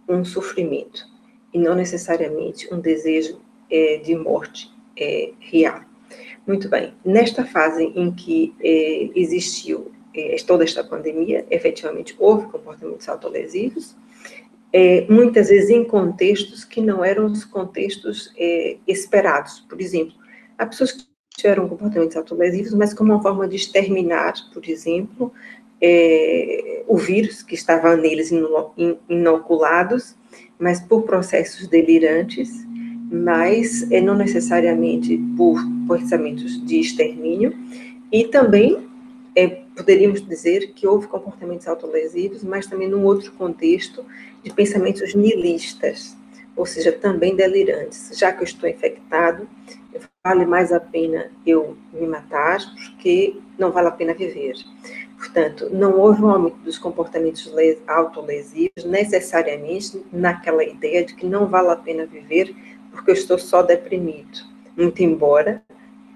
[0.08, 1.04] um sofrimento
[1.52, 3.40] e não necessariamente um desejo
[3.70, 5.82] é, de morte é, real.
[6.46, 6.94] Muito bem.
[7.04, 13.96] Nesta fase em que é, existiu é, toda esta pandemia, efetivamente houve comportamentos autolesivos,
[14.76, 19.60] é, muitas vezes em contextos que não eram os contextos é, esperados.
[19.60, 20.14] Por exemplo,
[20.58, 21.04] há pessoas que
[21.37, 25.32] tiveram comportamentos autolesivos, mas como uma forma de exterminar, por exemplo,
[25.80, 28.32] é, o vírus que estava neles
[29.08, 30.16] inoculados,
[30.58, 32.50] mas por processos delirantes,
[33.12, 35.56] mas é, não necessariamente por
[35.87, 37.54] pensamentos de extermínio,
[38.10, 38.88] e também
[39.37, 44.04] é, poderíamos dizer que houve comportamentos autolesivos, mas também num outro contexto
[44.44, 46.16] de pensamentos nihilistas,
[46.54, 48.16] ou seja, também delirantes.
[48.16, 49.48] Já que eu estou infectado,
[50.24, 54.54] vale mais a pena eu me matar, porque não vale a pena viver.
[55.16, 57.52] Portanto, não houve um aumento dos comportamentos
[57.87, 62.54] autolesivos necessariamente naquela ideia de que não vale a pena viver
[62.90, 64.38] porque eu estou só deprimido.
[64.76, 65.62] Muito embora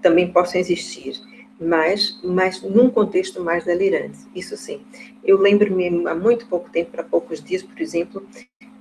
[0.03, 1.14] também possam existir,
[1.61, 4.18] mas, mas num contexto mais delirante.
[4.35, 4.81] Isso sim.
[5.25, 8.27] Eu lembro-me há muito pouco tempo, para poucos dias, por exemplo,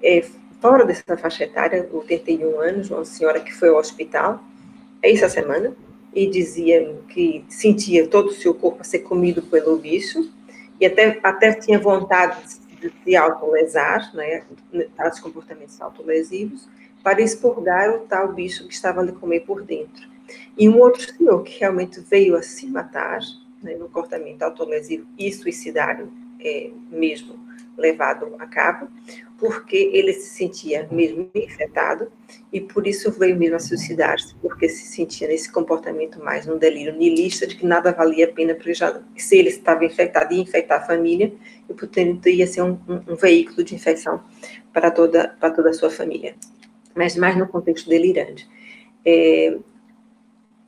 [0.02, 0.24] é,
[0.62, 4.44] fora dessa faixa etária, 81 anos, uma senhora que foi ao hospital
[5.02, 5.76] essa semana
[6.13, 10.32] e dizia que sentia todo o seu corpo a ser comido pelo bicho
[10.80, 12.42] e até, até tinha vontade
[12.80, 14.44] de se autolesar, né,
[14.96, 16.68] tais comportamentos autolesivos,
[17.04, 20.08] para expurgar o tal bicho que estava lhe comer por dentro.
[20.58, 23.20] E um outro senhor que realmente veio a se matar,
[23.62, 28.90] né, no comportamento autolesivo e suicidário é, mesmo levado a cabo,
[29.38, 32.12] porque ele se sentia mesmo infectado
[32.52, 36.94] e por isso veio mesmo a suicidar-se, porque se sentia nesse comportamento mais um delírio
[36.94, 40.82] nihilista de que nada valia a pena, porque já, se ele estava infectado ia infectar
[40.82, 41.32] a família
[41.70, 44.24] e portanto ia ser um, um, um veículo de infecção
[44.74, 46.36] para toda, para toda a sua família,
[46.96, 48.50] mas mais no contexto delirante.
[49.06, 49.56] É,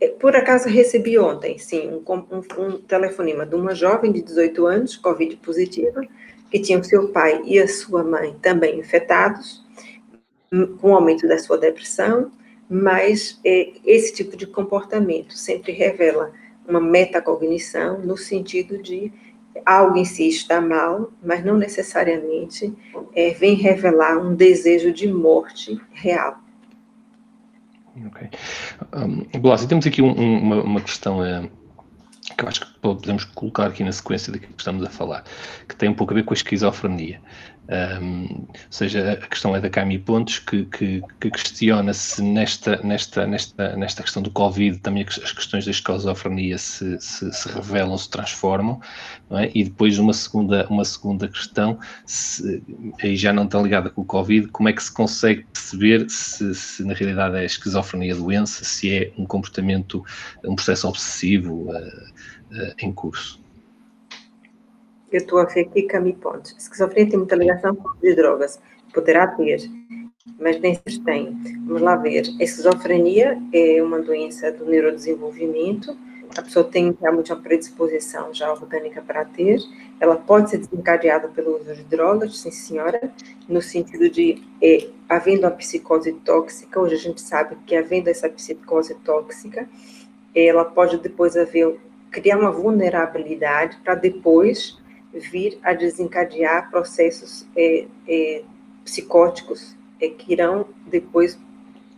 [0.08, 4.96] por acaso recebi ontem, sim, um, um, um, telefonema de uma jovem de 18 anos,
[4.96, 6.02] Covid positiva,
[6.50, 9.64] que tinha o seu pai e a sua mãe também infectados,
[10.52, 12.32] hum, com o aumento da sua depressão,
[12.70, 16.32] mas é, esse tipo de comportamento sempre revela
[16.68, 19.12] uma metacognição no sentido de
[19.66, 22.74] algo em si está mal, mas não necessariamente
[23.14, 26.38] é, vem revelar um desejo de morte real.
[28.08, 28.30] Ok.
[28.94, 29.26] Um,
[29.68, 31.50] temos aqui um, um, uma, uma, questão uh,
[32.38, 35.24] que eu acho que podemos colocar aqui na sequência daquilo que estamos a falar,
[35.68, 37.22] que tem um pouco a ver com a esquizofrenia.
[37.70, 42.78] Um, ou seja, a questão é da Cami Pontes, que, que, que questiona se nesta,
[42.78, 47.96] nesta, nesta, nesta questão do Covid também as questões da esquizofrenia se, se, se revelam,
[47.96, 48.82] se transformam,
[49.32, 49.52] é?
[49.54, 51.78] e depois uma segunda, uma segunda questão,
[52.08, 52.64] se,
[53.04, 56.56] aí já não está ligada com o Covid, como é que se consegue perceber se,
[56.56, 60.04] se na realidade é esquizofrenia doença, se é um comportamento,
[60.44, 63.40] um processo obsessivo uh, uh, em curso?
[65.12, 66.56] Eu estou a ver aqui Cami Pontes.
[66.58, 68.60] Esquizofrenia tem muita ligação com de drogas.
[68.94, 69.60] Poderá ter,
[70.40, 71.38] mas nem se tem.
[71.66, 72.26] Vamos lá ver.
[72.40, 75.98] A esquizofrenia é uma doença do neurodesenvolvimento.
[76.38, 79.60] A pessoa tem realmente uma predisposição já orgânica para ter.
[80.00, 83.12] Ela pode ser desencadeada pelo uso de drogas, sim senhora,
[83.48, 88.30] no sentido de, é, havendo uma psicose tóxica, hoje a gente sabe que havendo essa
[88.30, 89.68] psicose tóxica,
[90.36, 91.80] ela pode depois haver,
[92.12, 94.79] criar uma vulnerabilidade para depois
[95.14, 98.44] vir a desencadear processos é, é,
[98.84, 101.38] psicóticos é, que irão depois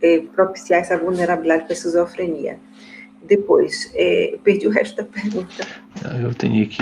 [0.00, 2.58] é, propiciar essa vulnerabilidade para a esquizofrenia.
[3.22, 5.66] Depois, é, perdi o resto da pergunta.
[6.20, 6.78] Eu tenho aqui.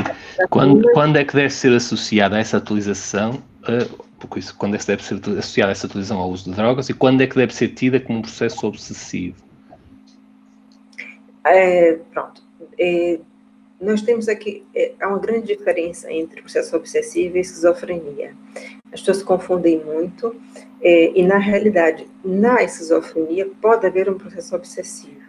[0.48, 5.02] Quando, quando é que deve ser associada essa utilização, uh, isso, quando é que deve
[5.04, 8.00] ser associada essa utilização ao uso de drogas e quando é que deve ser tida
[8.00, 9.36] como um processo obsessivo?
[11.44, 12.42] É, pronto.
[12.78, 13.20] É,
[13.80, 18.36] nós temos aqui é, há uma grande diferença entre processo obsessivo e esquizofrenia.
[18.92, 20.36] As pessoas confundem muito
[20.82, 25.22] é, e na realidade na esquizofrenia pode haver um processo obsessivo,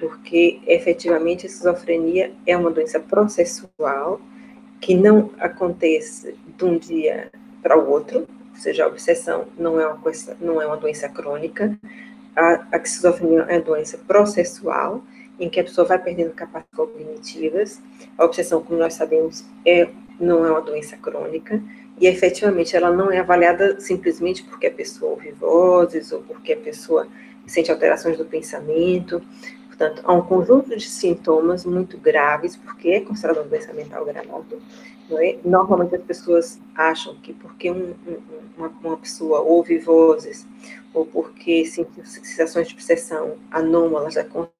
[0.00, 4.20] porque efetivamente a esquizofrenia é uma doença processual
[4.80, 7.30] que não acontece de um dia
[7.62, 11.08] para o outro, ou seja, a obsessão não é uma coisa, não é uma doença
[11.08, 11.78] crônica,
[12.34, 15.02] a, a esquizofrenia é uma doença processual
[15.38, 17.82] em que a pessoa vai perdendo capacidades cognitivas.
[18.16, 21.62] A obsessão, como nós sabemos, é, não é uma doença crônica,
[22.00, 26.56] e efetivamente ela não é avaliada simplesmente porque a pessoa ouve vozes ou porque a
[26.56, 27.08] pessoa
[27.46, 29.22] sente alterações do pensamento.
[29.66, 34.28] Portanto, há um conjunto de sintomas muito graves, porque é considerado uma doença mental grave.
[35.10, 35.38] É?
[35.44, 38.18] Normalmente as pessoas acham que porque um, um,
[38.56, 40.46] uma, uma, pessoa ouve vozes,
[40.92, 44.55] ou porque sentiu sensações de percepção anômalas consciência,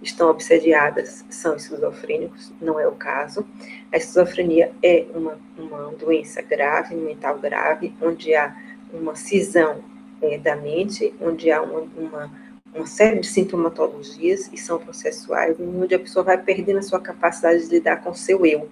[0.00, 3.44] estão obsediadas, são esquizofrênicos, não é o caso.
[3.92, 8.56] A esquizofrenia é uma, uma doença grave, mental grave, onde há
[8.92, 9.82] uma cisão
[10.20, 12.30] é, da mente, onde há uma, uma,
[12.72, 17.64] uma, série de sintomatologias e são processuais, onde a pessoa vai perdendo a sua capacidade
[17.64, 18.68] de lidar com o seu eu.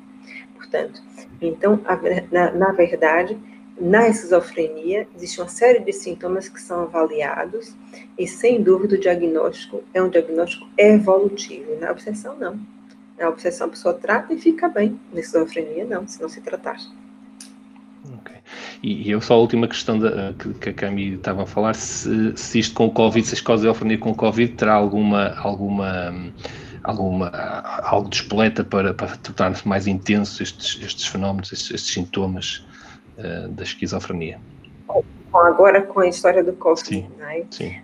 [0.55, 1.03] Portanto,
[1.41, 1.99] então, a,
[2.31, 3.37] na, na verdade,
[3.81, 7.75] na esquizofrenia, existe uma série de sintomas que são avaliados
[8.19, 11.81] e, sem dúvida, o diagnóstico é um diagnóstico evolutivo.
[11.81, 12.61] Na obsessão, não.
[13.19, 15.01] Na obsessão, a pessoa trata e fica bem.
[15.13, 16.77] Na esquizofrenia, não, se não se tratar.
[18.83, 21.75] E, e eu só a última questão da, que, que a Cami estava a falar,
[21.75, 26.33] se, se isto com o Covid, se a esclerotinia com o Covid terá alguma, alguma,
[26.83, 27.29] alguma
[27.83, 32.65] algo de para, para tornar-se mais intenso estes, estes fenómenos, estes, estes sintomas
[33.21, 34.41] uh, da esquizofrenia.
[35.33, 37.45] Agora com a história do Covid, né?
[37.51, 37.77] sim.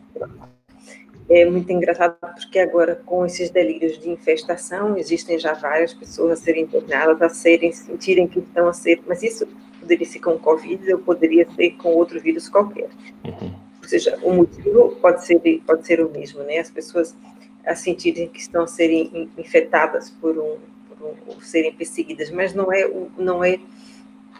[1.28, 6.36] É muito engraçado porque agora com esses delírios de infestação existem já várias pessoas a
[6.36, 9.46] serem internadas, a serem sentirem que estão a ser, mas isso
[9.80, 12.88] poderia ser com Covid, ou poderia ser com outro vírus qualquer.
[13.24, 13.52] Uhum.
[13.82, 16.58] Ou seja, o motivo pode ser, pode ser o mesmo, né?
[16.58, 17.16] As pessoas
[17.64, 20.56] a sentirem que estão a serem infectadas por um,
[20.88, 23.58] por um serem perseguidas, mas não é não é,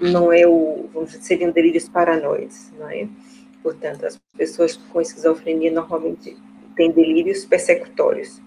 [0.01, 3.09] não é o, vamos dizer, seriam delírios paranoides, não é?
[3.63, 6.37] Portanto, as pessoas com esquizofrenia normalmente
[6.77, 8.41] têm delírios persecutórios.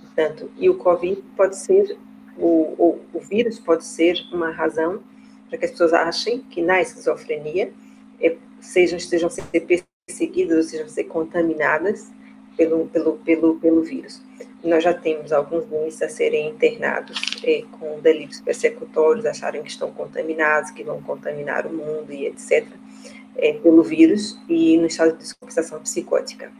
[0.00, 1.98] Portanto, e o Covid pode ser,
[2.38, 5.02] o, o, o vírus pode ser uma razão
[5.48, 7.72] para que as pessoas achem que na esquizofrenia
[8.20, 9.44] é, sejam, estejam ser
[10.06, 12.10] perseguidas ou sejam ser contaminadas
[12.56, 14.22] pelo, pelo, pelo, pelo vírus.
[14.62, 17.20] Nós já temos alguns doentes a serem internados
[17.78, 22.66] com delírios persecutórios, acharem que estão contaminados, que vão contaminar o mundo e etc.,
[23.36, 26.52] é, pelo vírus, e no estado de descompensação psicótica.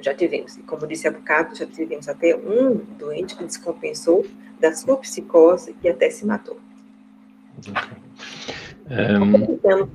[0.00, 4.26] Já tivemos, e como disse há bocado, já tivemos até um doente que descompensou
[4.58, 6.58] da sua psicose e até se matou.
[8.90, 9.54] Um...
[9.54, 9.88] Então,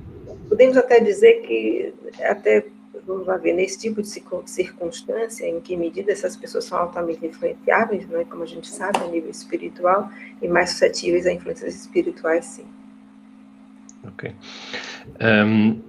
[0.48, 1.92] podemos até dizer que,
[2.22, 2.64] até,
[3.06, 4.08] vamos lá ver, nesse tipo de
[4.46, 8.24] circunstância, em que medida essas pessoas são altamente influenciáveis, não é?
[8.24, 12.66] como a gente sabe, a nível espiritual, e mais suscetíveis a influências espirituais, sim.
[14.04, 14.32] Ok.
[15.20, 15.80] Um,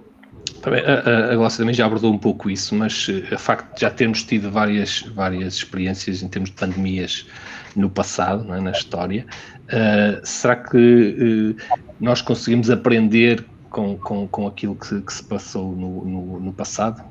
[0.62, 4.22] também, a, a também já abordou um pouco isso, mas o facto de já termos
[4.22, 7.26] tido várias, várias experiências em termos de pandemias
[7.74, 9.24] no passado, é, na história,
[9.66, 15.72] uh, será que uh, nós conseguimos aprender com, com, com aquilo que, que se passou
[15.72, 17.02] no, no, no passado?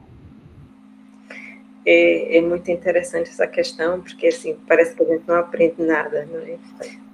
[1.85, 6.27] É, é, muito interessante essa questão, porque assim, parece que a gente não aprende nada,
[6.31, 6.57] não é?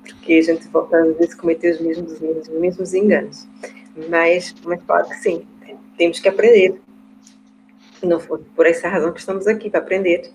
[0.01, 3.47] Porque a gente volta às vezes a cometer os mesmos, os mesmos enganos.
[4.09, 5.47] Mas, mas claro que sim,
[5.97, 6.81] temos que aprender.
[8.03, 10.29] Não foi por essa razão que estamos aqui, para aprender.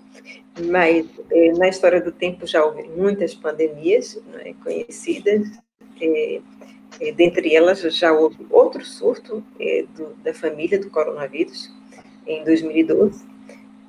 [0.69, 5.47] Mas é, na história do tempo já houve muitas pandemias é, conhecidas,
[6.99, 11.73] é, dentre elas já houve outro surto é, do, da família do coronavírus,
[12.25, 13.25] em 2012.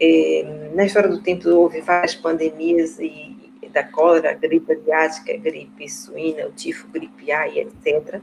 [0.00, 3.36] É, na história do tempo houve várias pandemias e,
[3.72, 8.20] da cólera, gripe asiática, gripe suína, o tifo, gripe A e etc.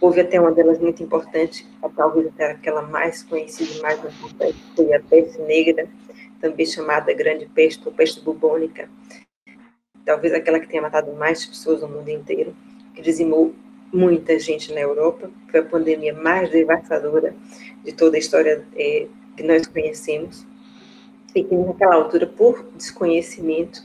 [0.00, 1.66] Houve até uma delas muito importante,
[1.96, 5.88] talvez até aquela mais conhecida e mais importante, foi a peste negra,
[6.40, 8.90] também chamada grande peste ou peste bubônica,
[10.04, 12.54] talvez aquela que tenha matado mais pessoas no mundo inteiro,
[12.94, 13.54] que dizimou
[13.92, 17.34] muita gente na Europa, foi a pandemia mais devastadora
[17.84, 20.46] de toda a história é, que nós conhecemos,
[21.34, 23.82] e que naquela altura, por desconhecimento,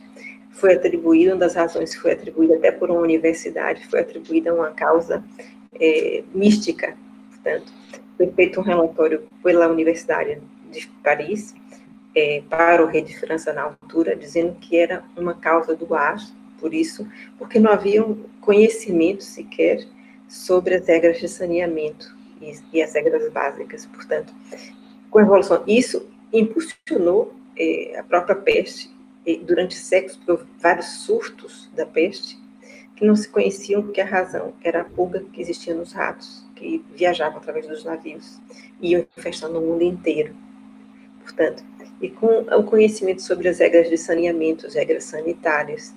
[0.52, 4.54] foi atribuída, uma das razões que foi atribuída até por uma universidade, foi atribuída a
[4.54, 5.24] uma causa
[5.80, 6.98] é, mística,
[7.30, 7.72] portanto,
[8.18, 10.42] foi feito um relatório pela Universidade
[10.72, 11.54] de Paris,
[12.16, 16.18] é, para o rei de França na altura, dizendo que era uma causa do ar,
[16.60, 19.86] por isso, porque não havia um conhecimento sequer
[20.28, 23.86] sobre as regras de saneamento e, e as regras básicas.
[23.86, 24.34] Portanto,
[25.10, 28.96] com a evolução, isso impulsionou é, a própria peste.
[29.42, 32.40] Durante séculos, houve vários surtos da peste
[32.96, 36.84] que não se conheciam porque a razão era a pulga que existia nos ratos, que
[36.96, 38.40] viajavam através dos navios
[38.82, 40.34] e iam infestando o mundo inteiro.
[41.22, 41.64] Portanto,
[42.02, 45.94] e com o conhecimento sobre as regras de saneamento, as regras sanitárias,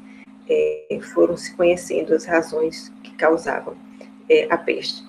[0.48, 3.76] é, foram se conhecendo as razões que causavam
[4.30, 5.02] é, a peste.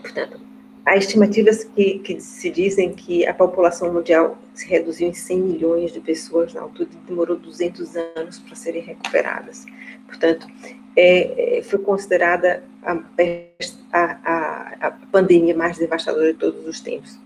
[0.00, 0.40] Portanto,
[0.86, 5.92] há estimativas que, que, se dizem que a população mundial se reduziu em 100 milhões
[5.92, 9.66] de pessoas na altura e demorou 200 anos para serem recuperadas.
[10.06, 10.46] Portanto,
[10.96, 12.98] é, é, foi considerada a,
[13.92, 17.18] a, a, pandemia mais devastadora de todos os tempos.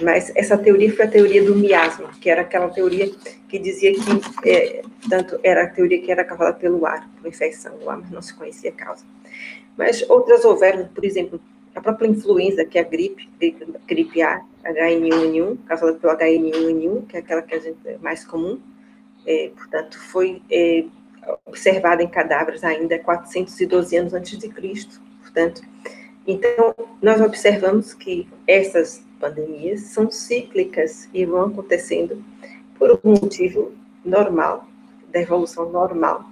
[0.00, 3.10] Mas essa teoria foi a teoria do miasma, que era aquela teoria
[3.48, 7.76] que dizia que, é, tanto era a teoria que era causada pelo ar, por infecção
[7.78, 9.04] do ar, mas não se conhecia a causa.
[9.78, 11.40] Mas outras houveram, por exemplo,
[11.72, 13.28] a própria influenza, que é a gripe,
[13.86, 18.58] gripe, A, H1N1, causada pelo H1N1, que é aquela que a gente é mais comum,
[19.24, 20.84] é, portanto, foi é,
[21.46, 25.00] observada em cadáveres ainda 412 anos antes de Cristo.
[25.22, 25.62] Portanto,
[26.26, 32.22] então, nós observamos que essas pandemias são cíclicas e vão acontecendo
[32.76, 33.72] por um motivo
[34.04, 34.66] normal,
[35.12, 36.24] da evolução normal,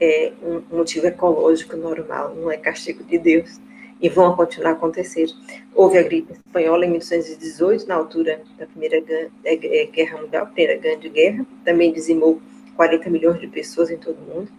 [0.00, 3.60] é um motivo ecológico normal, não é castigo de Deus,
[4.00, 5.26] e vão continuar a acontecer.
[5.74, 9.02] Houve a gripe espanhola em 1818, na altura da Primeira
[9.44, 12.40] é, é, Guerra Mundial, Primeira Grande Guerra, também dizimou
[12.76, 14.52] 40 milhões de pessoas em todo o mundo.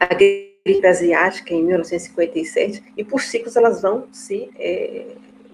[0.00, 5.06] A gripe asiática em 1957, e por ciclos elas vão se é,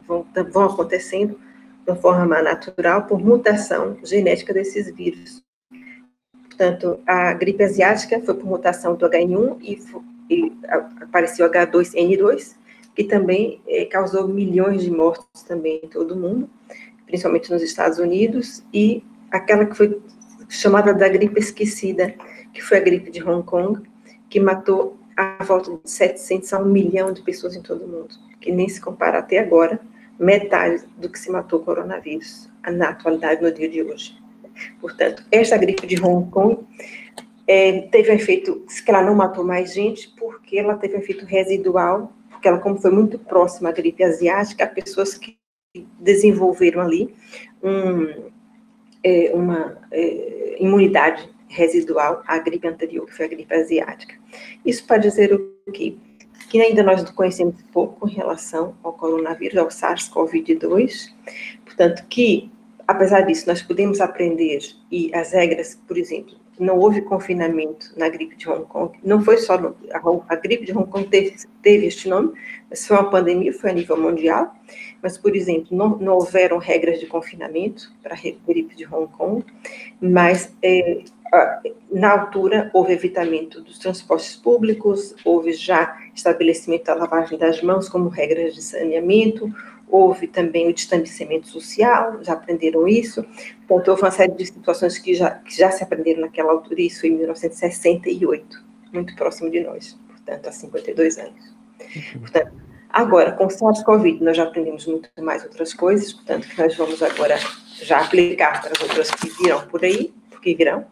[0.07, 1.39] vão, vão acontecendo
[1.87, 5.42] de forma natural por mutação genética desses vírus.
[6.53, 9.83] Portanto, a gripe asiática foi por mutação do H1 e,
[10.29, 10.53] e
[11.01, 12.57] apareceu H2N2,
[12.95, 16.51] que também é, causou milhões de mortes também em todo o mundo,
[17.07, 19.99] principalmente nos Estados Unidos, e aquela que foi
[20.47, 22.15] chamada da gripe esquecida,
[22.53, 23.81] que foi a gripe de Hong Kong,
[24.29, 28.15] que matou a volta de 700 a 1 milhão de pessoas em todo o mundo,
[28.43, 29.81] que nem se compara até agora,
[30.19, 34.22] metade do que se matou o coronavírus, na atualidade, no dia de hoje.
[34.81, 36.65] Portanto, esta gripe de Hong Kong
[37.47, 41.25] é, teve um efeito, que ela não matou mais gente, porque ela teve um efeito
[41.25, 45.37] residual, porque ela, como foi muito próxima à gripe asiática, pessoas que
[45.99, 47.15] desenvolveram ali
[47.63, 48.31] um,
[49.03, 54.15] é, uma é, imunidade residual à gripe anterior, que foi a gripe asiática.
[54.65, 55.97] Isso para dizer o quê?
[56.49, 61.11] Que ainda nós conhecemos pouco em relação ao coronavírus, ao SARS-CoV-2,
[61.65, 62.51] portanto, que,
[62.93, 68.37] apesar disso, nós podemos aprender, e as regras, por exemplo, não houve confinamento na gripe
[68.37, 71.87] de Hong Kong, não foi só no, a, a, gripe de Hong Kong teve, teve
[71.87, 72.33] este nome,
[72.69, 74.55] mas foi uma pandemia, foi a nível mundial,
[75.03, 79.45] mas, por exemplo, não, não houveram regras de confinamento para a gripe de Hong Kong,
[80.01, 81.03] mas é,
[81.91, 88.11] na altura houve evitamento dos transportes públicos, houve já estabelecimento da lavagem das mãos como
[88.11, 89.53] regras de saneamento,
[89.93, 93.23] houve também o distanciamento social, já aprenderam isso,
[93.69, 97.07] portanto, houve uma série de situações que já, que já se aprenderam naquela altura, isso
[97.07, 101.55] em 1968, muito próximo de nós, portanto, há 52 anos.
[101.81, 102.21] Uhum.
[102.21, 102.53] Portanto,
[102.93, 107.03] Agora, com o SARS-CoV, nós já aprendemos muito mais outras coisas, portanto, que nós vamos
[107.03, 107.39] agora
[107.81, 110.85] já aplicar para as outras que virão por aí, porque virão.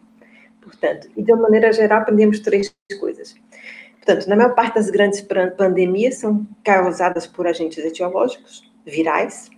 [0.61, 3.35] Portanto, e de uma maneira geral, aprendemos três coisas.
[3.97, 5.21] Portanto, na maior parte das grandes
[5.55, 9.49] pandemias são causadas por agentes etiológicos, virais.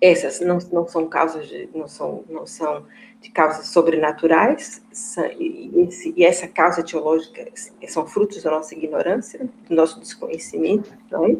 [0.00, 2.84] Essas não, não são causas, de, não são, não são
[3.20, 4.82] de causas sobrenaturais,
[5.38, 7.48] e, e, essa causa etiológica
[7.86, 10.92] são frutos da nossa ignorância, do nosso desconhecimento.
[11.08, 11.36] Não é?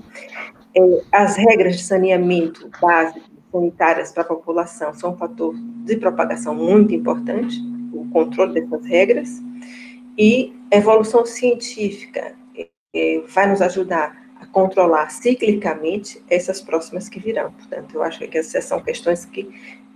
[0.76, 6.54] É, as regras de saneamento básicas sanitárias para a população são um fator de propagação
[6.54, 7.60] muito importante,
[7.92, 9.42] o controle dessas regras,
[10.16, 12.34] e a evolução científica
[12.94, 14.21] é, vai nos ajudar
[14.52, 17.50] controlar ciclicamente essas próximas que virão.
[17.52, 19.48] Portanto, eu acho que essas são questões que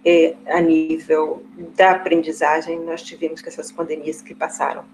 [0.04, 1.44] é, a nível
[1.76, 4.84] da aprendizagem, nós tivemos com essas pandemias que passaram.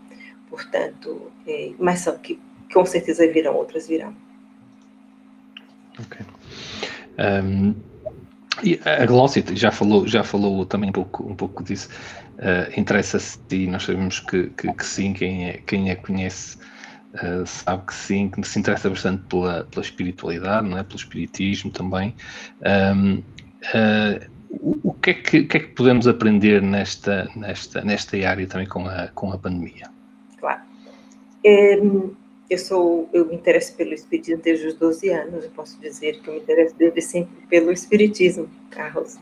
[0.51, 2.41] Portanto, é, mas são que
[2.73, 4.15] com certeza virão, outras virão.
[5.99, 6.27] Ok.
[7.19, 7.75] Um,
[8.63, 11.89] e a Glossit já falou, já falou também um pouco, um pouco disso.
[12.39, 16.59] Uh, Interessa-se e nós sabemos que, que, que, sim, quem é, quem a conhece
[17.15, 20.83] uh, sabe que sim, que se interessa bastante pela, pela espiritualidade, não é?
[20.83, 22.15] pelo espiritismo também.
[22.95, 24.33] Um, uh,
[24.83, 28.67] o, que é que, o que, é que, podemos aprender nesta, nesta, nesta área também
[28.67, 29.91] com a, com a pandemia?
[30.39, 30.61] Claro.
[31.45, 31.79] É,
[32.51, 36.29] eu sou, eu me interesso pelo espiritismo desde os 12 anos, eu posso dizer que
[36.29, 39.19] eu me interesso desde sempre pelo espiritismo, Carlos.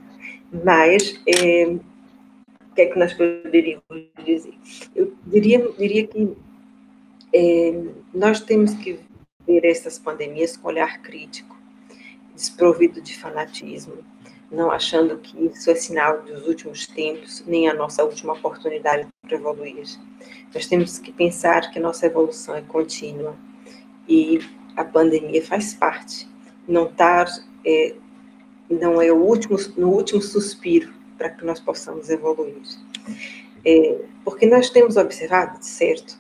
[0.65, 3.85] Mas é, o que é que nós poderíamos
[4.25, 4.55] dizer?
[4.97, 6.37] Eu diria, diria que
[7.33, 8.99] é, nós temos que
[9.47, 11.57] ver essas pandemias com olhar crítico,
[12.35, 13.99] desprovido de fanatismo,
[14.51, 19.37] não achando que isso é sinal dos últimos tempos, nem a nossa última oportunidade para
[19.37, 19.87] evoluir.
[20.53, 23.37] Nós temos que pensar que a nossa evolução é contínua
[24.09, 24.41] e
[24.77, 26.29] a pandemia faz parte.
[26.67, 27.29] Não estar
[27.65, 27.95] é,
[28.69, 32.63] não é o último, no último suspiro para que nós possamos evoluir.
[33.65, 36.19] É, porque nós temos observado, certo,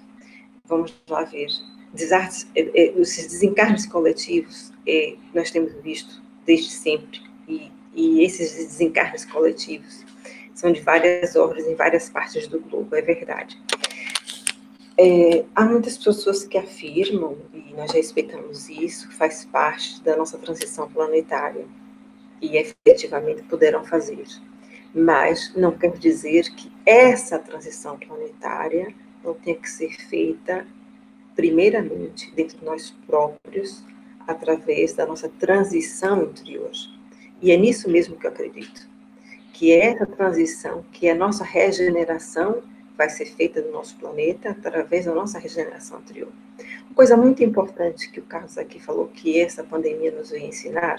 [0.71, 1.49] vamos lá ver,
[1.93, 8.55] desartes, é, é, esses desencarnes coletivos, é, nós temos visto desde sempre, e, e esses
[8.55, 10.07] desencarnes coletivos
[10.55, 13.61] são de várias ordens em várias partes do globo, é verdade.
[14.97, 20.89] É, há muitas pessoas que afirmam, e nós respeitamos isso, faz parte da nossa transição
[20.89, 21.67] planetária,
[22.41, 24.25] e efetivamente poderão fazer.
[24.95, 28.95] Mas não quer dizer que essa transição planetária
[29.25, 30.67] não tenha que ser feita,
[31.35, 33.85] primeiramente, dentro de nós próprios,
[34.27, 36.71] através da nossa transição interior.
[37.43, 38.89] E é nisso mesmo que eu acredito.
[39.53, 42.63] Que essa transição, que a nossa regeneração,
[42.97, 46.31] vai ser feita no nosso planeta através da nossa regeneração anterior.
[46.87, 50.99] Uma coisa muito importante que o Carlos aqui falou que essa pandemia nos veio ensinar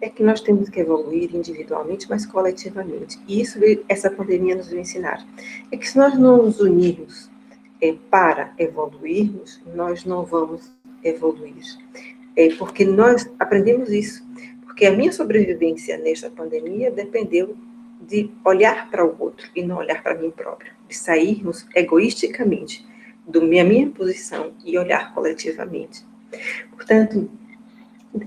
[0.00, 3.18] é que nós temos que evoluir individualmente, mas coletivamente.
[3.26, 5.26] E isso essa pandemia nos vai ensinar.
[5.72, 7.30] É que se nós não nos unirmos
[7.80, 10.72] é, para evoluirmos, nós não vamos
[11.02, 11.64] evoluir.
[12.36, 14.26] É porque nós aprendemos isso.
[14.64, 17.56] Porque a minha sobrevivência nesta pandemia dependeu
[18.00, 22.86] de olhar para o outro e não olhar para mim própria, de sairmos egoisticamente
[23.26, 26.06] da minha, minha posição e olhar coletivamente.
[26.70, 27.28] Portanto,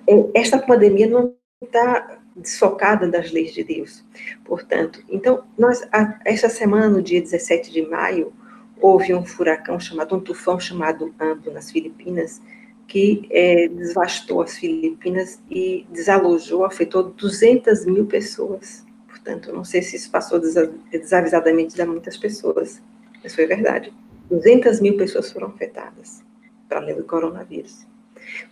[0.08, 1.34] é, esta pandemia não
[1.64, 4.04] está desfocada das leis de Deus.
[4.44, 5.88] Portanto, então, nós,
[6.26, 8.34] esta semana, no dia 17 de maio,
[8.80, 12.42] houve um furacão chamado, um tufão chamado Ambo nas Filipinas,
[12.88, 18.84] que é, devastou as Filipinas e desalojou, afetou 200 mil pessoas.
[19.08, 22.82] Portanto, não sei se isso passou desavisadamente de muitas pessoas,
[23.24, 23.94] mas foi verdade.
[24.32, 26.24] 200 mil pessoas foram afetadas
[26.68, 27.86] para além do coronavírus.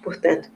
[0.03, 0.51] Portanto,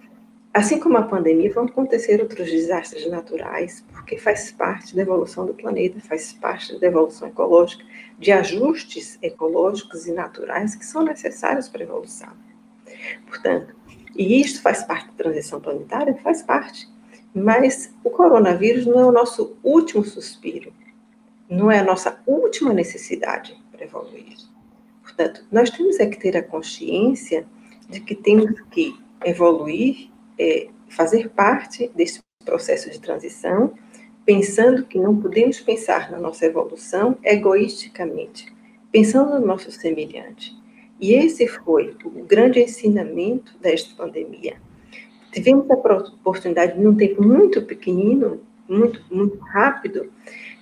[0.53, 5.53] Assim como a pandemia, vão acontecer outros desastres naturais, porque faz parte da evolução do
[5.53, 7.83] planeta, faz parte da evolução ecológica,
[8.19, 12.29] de ajustes ecológicos e naturais que são necessários para a evolução.
[13.25, 13.75] Portanto,
[14.15, 16.13] e isto faz parte da transição planetária?
[16.21, 16.87] Faz parte.
[17.33, 20.71] Mas o coronavírus não é o nosso último suspiro,
[21.49, 24.37] não é a nossa última necessidade para evoluir.
[25.01, 27.47] Portanto, nós temos é que ter a consciência
[27.89, 28.95] de que temos que
[29.25, 33.73] evoluir é, fazer parte desse processo de transição,
[34.25, 38.53] pensando que não podemos pensar na nossa evolução egoisticamente,
[38.91, 40.53] pensando no nosso semelhante.
[40.99, 44.55] E esse foi o grande ensinamento desta pandemia.
[45.31, 50.11] Tivemos a oportunidade, num tempo muito pequenino, muito, muito rápido,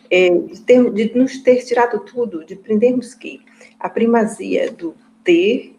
[0.09, 3.41] é, de, ter, de nos ter tirado tudo, de aprendermos que
[3.79, 5.75] a primazia do ter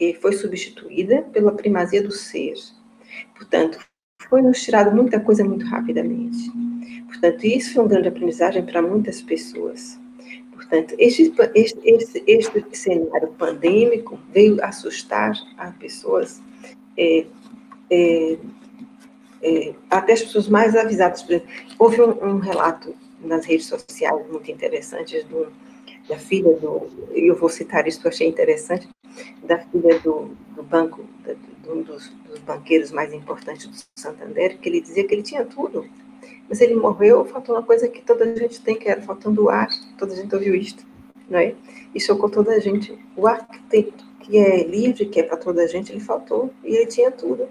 [0.00, 2.54] é, foi substituída pela primazia do ser.
[3.36, 3.78] Portanto,
[4.28, 6.50] foi nos tirado muita coisa muito rapidamente.
[7.06, 9.98] Portanto, isso foi uma grande aprendizagem para muitas pessoas.
[10.52, 16.42] Portanto, este, este, este, este cenário pandêmico veio assustar as pessoas,
[16.96, 17.26] é,
[17.90, 18.38] é,
[19.42, 21.24] é, até as pessoas mais avisadas.
[21.78, 25.52] Houve um, um, relato nas redes sociais muito interessante do,
[26.08, 28.88] da filha do, eu vou citar isso, eu achei interessante,
[29.44, 31.36] da filha do, do banco, de
[31.68, 35.86] um dos, dos, banqueiros mais importantes do Santander, que ele dizia que ele tinha tudo,
[36.48, 39.68] mas ele morreu, faltou uma coisa que toda a gente tem, que era faltando ar,
[39.98, 40.84] toda a gente ouviu isto,
[41.28, 41.54] não é?
[41.94, 42.98] E chocou toda a gente.
[43.16, 46.52] O ar que, tem, que é livre, que é para toda a gente, ele faltou,
[46.62, 47.48] e ele tinha tudo,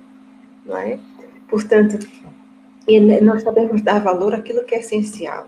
[0.66, 1.00] não é?
[1.48, 1.98] Portanto,
[3.22, 5.48] nós sabemos dar valor àquilo que é essencial,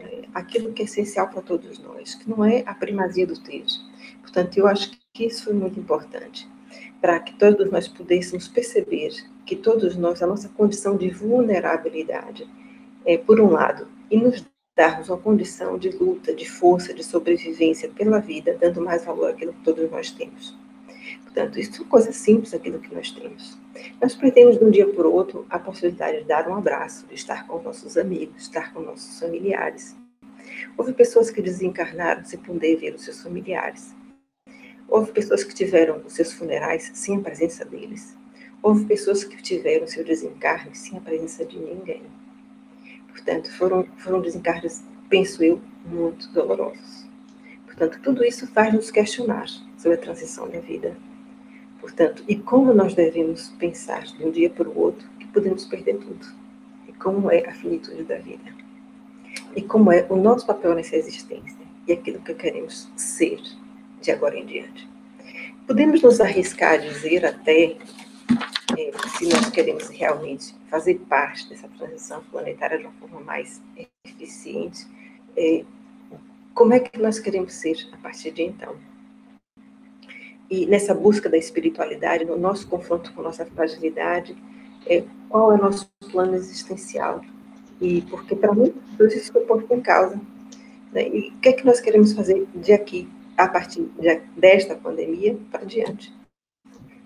[0.00, 0.22] é?
[0.32, 3.84] aquilo que é essencial para todos nós, que não é a primazia do texto.
[4.22, 6.48] Portanto, eu acho que isso foi muito importante
[7.04, 9.10] para que todos nós pudéssemos perceber
[9.44, 12.48] que todos nós, a nossa condição de vulnerabilidade,
[13.04, 14.42] é, por um lado, e nos
[14.74, 19.52] darmos uma condição de luta, de força, de sobrevivência pela vida, dando mais valor àquilo
[19.52, 20.56] que todos nós temos.
[21.24, 23.58] Portanto, isso é coisa simples, aquilo que nós temos.
[24.00, 27.14] Nós perdemos de um dia para o outro a possibilidade de dar um abraço, de
[27.16, 29.94] estar com nossos amigos, de estar com nossos familiares.
[30.74, 33.94] Houve pessoas que desencarnaram sem poder ver os seus familiares.
[34.88, 38.16] Houve pessoas que tiveram os seus funerais sem a presença deles.
[38.62, 42.02] Houve pessoas que tiveram seu desencarne sem a presença de ninguém.
[43.08, 47.06] Portanto, foram, foram desencarnes, penso eu, muito dolorosos.
[47.66, 50.96] Portanto, tudo isso faz nos questionar sobre a transição da vida.
[51.80, 55.98] Portanto, e como nós devemos pensar de um dia para o outro que podemos perder
[55.98, 56.26] tudo.
[56.88, 58.54] E como é a finitude da vida.
[59.54, 61.64] E como é o nosso papel nessa existência.
[61.86, 63.40] E aquilo que queremos ser
[64.04, 64.88] de agora em diante.
[65.66, 67.76] Podemos nos arriscar a dizer até,
[68.78, 73.62] é, se nós queremos realmente fazer parte dessa transição planetária de uma forma mais
[74.04, 74.86] eficiente,
[75.36, 75.64] é,
[76.52, 78.76] como é que nós queremos ser a partir de então?
[80.50, 84.36] E nessa busca da espiritualidade, no nosso confronto com nossa fragilidade,
[84.86, 87.22] é, qual é o nosso plano existencial?
[87.80, 90.20] E porque para mim tudo isso foi posto em causa.
[90.92, 91.08] Né?
[91.08, 95.38] E o que é que nós queremos fazer de aqui, a partir de, desta pandemia
[95.50, 96.12] para diante?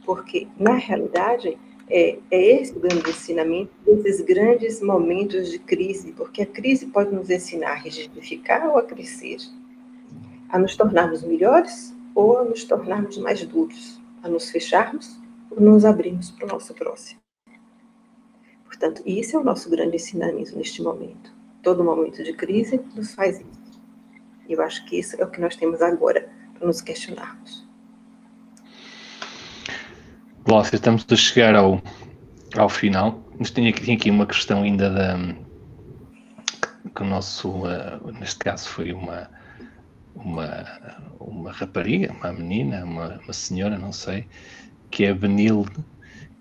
[0.04, 1.58] Porque na realidade
[1.90, 7.14] é, é esse o grande ensinamento desses grandes momentos de crise, porque a crise pode
[7.14, 9.38] nos ensinar a regidificar ou a crescer,
[10.48, 15.18] a nos tornarmos melhores ou a nos tornarmos mais duros, a nos fecharmos
[15.50, 17.20] ou nos abrirmos para o nosso próximo.
[18.64, 21.32] Portanto, isso é o nosso grande ensinamento neste momento.
[21.62, 23.57] Todo momento de crise nos faz isso.
[24.48, 27.68] E eu acho que isso é o que nós temos agora para nos questionarmos.
[30.44, 31.82] Glócia, estamos a chegar ao,
[32.56, 33.22] ao final.
[33.38, 35.18] Mas tinha, tinha aqui uma questão ainda da.
[36.94, 37.50] que o nosso.
[37.50, 39.28] Uh, neste caso foi uma.
[40.14, 40.66] Uma,
[41.20, 44.26] uma rapariga, uma menina, uma, uma senhora, não sei,
[44.90, 45.76] que é Benilde,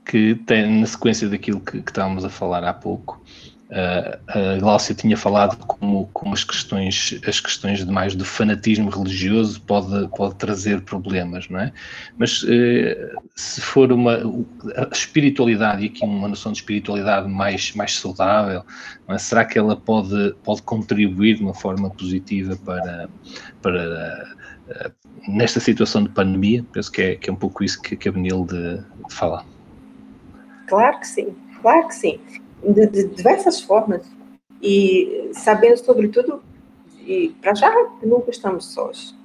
[0.03, 3.21] que tem, na sequência daquilo que, que estávamos a falar há pouco,
[3.69, 9.61] A Gláucia tinha falado como, como as questões as questões de mais do fanatismo religioso
[9.61, 11.73] pode, pode trazer problemas, não é?
[12.17, 12.47] Mas uh,
[13.35, 14.19] se for uma
[14.77, 18.63] a espiritualidade, e aqui uma noção de espiritualidade mais, mais saudável,
[19.09, 19.17] é?
[19.17, 23.09] será que ela pode, pode contribuir de uma forma positiva para,
[23.61, 24.33] para
[24.69, 24.91] uh,
[25.27, 26.65] nesta situação de pandemia?
[26.71, 29.43] Penso que é, que é um pouco isso que, que a Benilde fala.
[30.67, 32.17] Claro que sim, claro que sim
[32.63, 34.05] de, de diversas formas.
[34.61, 36.41] E sabendo sobretudo
[37.05, 37.71] e para já
[38.03, 39.15] nunca estamos sós,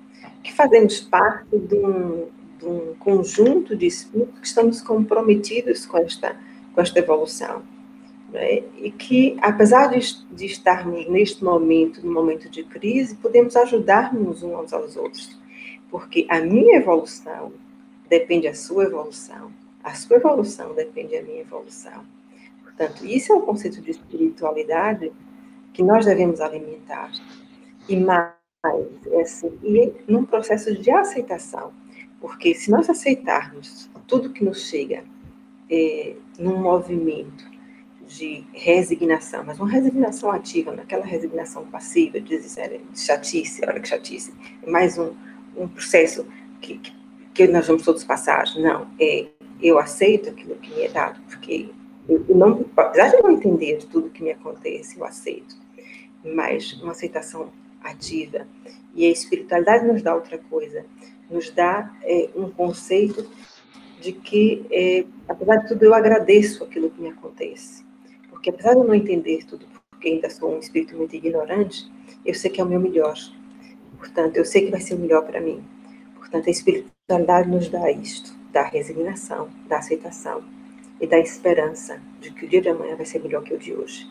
[0.42, 2.28] que fazemos parte de um,
[2.58, 6.36] de um conjunto de espíritos que estamos comprometidos com esta
[6.74, 7.62] com esta evolução
[8.30, 8.62] né?
[8.78, 14.72] e que apesar de, de estarmos neste momento no momento de crise podemos ajudar-nos uns
[14.72, 15.40] aos outros.
[15.90, 17.52] Porque a minha evolução
[18.08, 19.52] depende da sua evolução.
[19.84, 22.02] A sua evolução depende da minha evolução
[22.76, 25.12] Portanto, isso é o conceito de espiritualidade
[25.72, 27.10] que nós devemos alimentar.
[27.88, 28.32] E mais,
[29.06, 31.72] é assim, e num processo de aceitação.
[32.20, 35.04] Porque se nós aceitarmos tudo que nos chega
[35.70, 37.50] é, num movimento
[38.06, 44.32] de resignação, mas uma resignação ativa, naquela resignação passiva, de, de chatice, olha que chatice,
[44.62, 45.12] é mais um,
[45.56, 46.26] um processo
[46.60, 46.80] que,
[47.32, 48.44] que nós vamos todos passar.
[48.56, 49.28] Não, é
[49.62, 51.70] eu aceito aquilo que me é dado, porque
[52.08, 55.56] eu não, apesar de não entender tudo que me acontece, eu aceito,
[56.24, 57.50] mas uma aceitação
[57.82, 58.46] ativa.
[58.94, 60.84] E a espiritualidade nos dá outra coisa,
[61.30, 63.28] nos dá é, um conceito
[64.00, 67.84] de que, é, apesar de tudo, eu agradeço aquilo que me acontece.
[68.28, 71.90] Porque apesar de eu não entender tudo, porque ainda sou um espírito muito ignorante,
[72.24, 73.16] eu sei que é o meu melhor.
[73.96, 75.62] Portanto, eu sei que vai ser o melhor para mim.
[76.16, 80.42] Portanto, a espiritualidade nos dá isto, dá resignação, dá aceitação
[81.02, 83.74] e da esperança de que o dia de amanhã vai ser melhor que o de
[83.74, 84.08] hoje.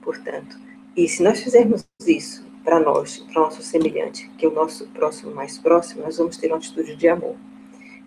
[0.00, 0.56] Portanto,
[0.96, 4.86] e se nós fizermos isso para nós, para o nosso semelhante, que é o nosso
[4.90, 7.34] próximo mais próximo, nós vamos ter uma atitude de amor.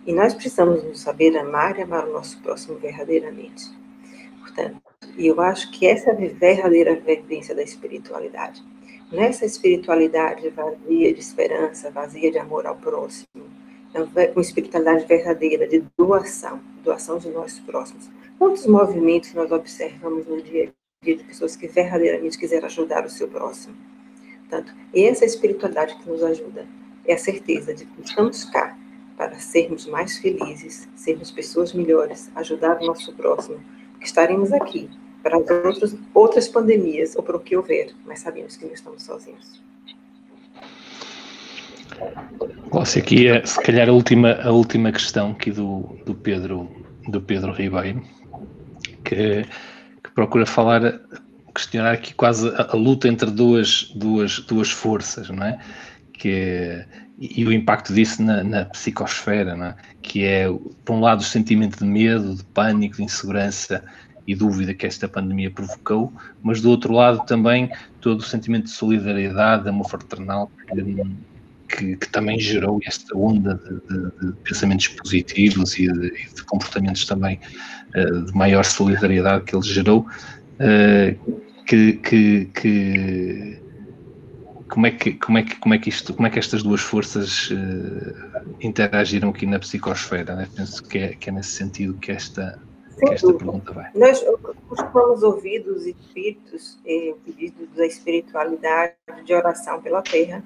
[0.06, 3.70] E nós precisamos nos saber amar e amar o nosso próximo verdadeiramente.
[4.40, 4.80] Portanto,
[5.16, 8.64] e eu acho que essa é a verdadeira vivência da espiritualidade.
[9.12, 13.44] Nessa espiritualidade vazia de esperança, vazia de amor ao próximo,
[13.94, 18.10] é uma espiritualidade verdadeira de doação, doação de nós próximos.
[18.38, 23.10] Quantos movimentos nós observamos no dia a dia de pessoas que verdadeiramente quiseram ajudar o
[23.10, 23.76] seu próximo?
[24.40, 26.66] Portanto, essa é espiritualidade que nos ajuda.
[27.06, 28.76] É a certeza de que estamos cá
[29.16, 33.60] para sermos mais felizes, sermos pessoas melhores, ajudar o nosso próximo,
[34.00, 34.90] que estaremos aqui
[35.22, 39.02] para as outras, outras pandemias ou para o que houver, mas sabemos que não estamos
[39.02, 39.62] sozinhos.
[42.72, 46.70] Nossa, aqui é se calhar a última, a última questão aqui do, do Pedro
[47.08, 48.02] do Pedro Ribeiro
[49.04, 49.44] que,
[50.02, 51.00] que procura falar
[51.54, 55.58] questionar aqui quase a, a, luta entre duas, duas, duas forças, não é?
[56.12, 56.86] Que é,
[57.18, 59.76] e o impacto disso na, na psicosfera, não é?
[60.00, 60.46] que é,
[60.84, 63.84] por um lado, o sentimento de medo, de pânico, de insegurança
[64.26, 66.12] e dúvida que esta pandemia provocou,
[66.42, 67.70] mas do outro lado também
[68.00, 71.04] todo o sentimento de solidariedade, de amor fraternal que,
[71.76, 77.04] que, que, também gerou esta onda de, de, de pensamentos positivos e de, de comportamentos
[77.06, 77.40] também
[77.96, 83.62] uh, de maior solidariedade que ele gerou, uh, que, que, que,
[84.68, 86.80] como é que como é que como é que isto como é que estas duas
[86.80, 90.48] forças uh, interagiram aqui na psicosfera né?
[90.54, 92.58] penso que é, que é nesse sentido que esta
[92.98, 93.90] que esta pergunta vai.
[93.94, 94.24] Nós
[94.68, 98.94] costumamos ouvir dos espíritos eh, o pedido da espiritualidade
[99.24, 100.42] de oração pela Terra,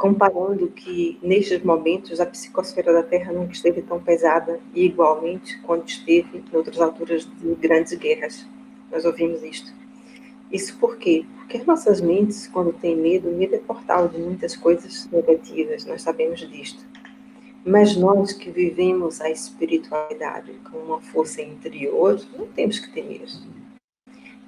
[0.00, 5.86] comparando que nestes momentos a psicosfera da Terra nunca esteve tão pesada e igualmente quando
[5.86, 8.46] esteve em outras alturas de grandes guerras.
[8.90, 9.70] Nós ouvimos isto.
[10.50, 11.26] Isso por quê?
[11.36, 16.40] Porque nossas mentes, quando têm medo, medo é portal de muitas coisas negativas, nós sabemos
[16.48, 16.82] disto.
[17.62, 23.26] Mas nós que vivemos a espiritualidade com uma força interior, não temos que temer.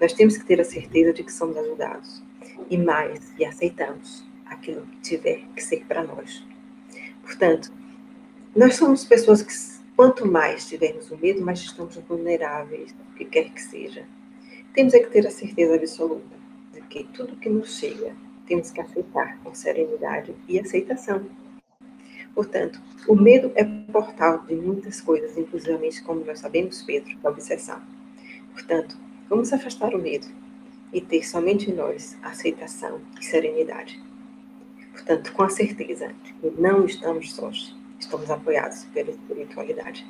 [0.01, 2.23] Nós temos que ter a certeza de que somos ajudados.
[2.71, 4.32] E mais, e aceitamos
[4.63, 6.47] aquilo que tiver que ser para nós.
[7.23, 7.73] Portanto,
[8.55, 9.53] nós somos pessoas que,
[9.97, 14.05] quanto mais tivermos o medo, mais estamos vulneráveis, o que quer que seja.
[14.73, 16.37] Temos é que ter a certeza absoluta
[16.73, 18.15] de que tudo que nos chega,
[18.47, 21.27] temos que aceitar com serenidade e aceitação
[22.35, 27.81] Portanto, o medo é portal de muitas coisas, inclusive, como nós sabemos, Pedro, da obsessão.
[28.53, 28.97] Portanto,
[29.29, 30.27] vamos afastar o medo
[30.93, 34.03] e ter somente em nós aceitação e serenidade.
[35.05, 40.07] Portanto, com a certeza que não estamos sós, estamos apoiados pela espiritualidade.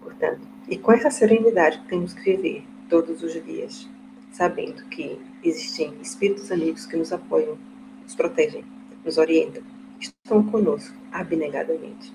[0.00, 3.88] Portanto, e com essa serenidade temos que viver todos os dias,
[4.32, 7.56] sabendo que existem espíritos amigos que nos apoiam,
[8.02, 8.64] nos protegem,
[9.04, 9.62] nos orientam
[10.00, 12.12] estão conosco abnegadamente.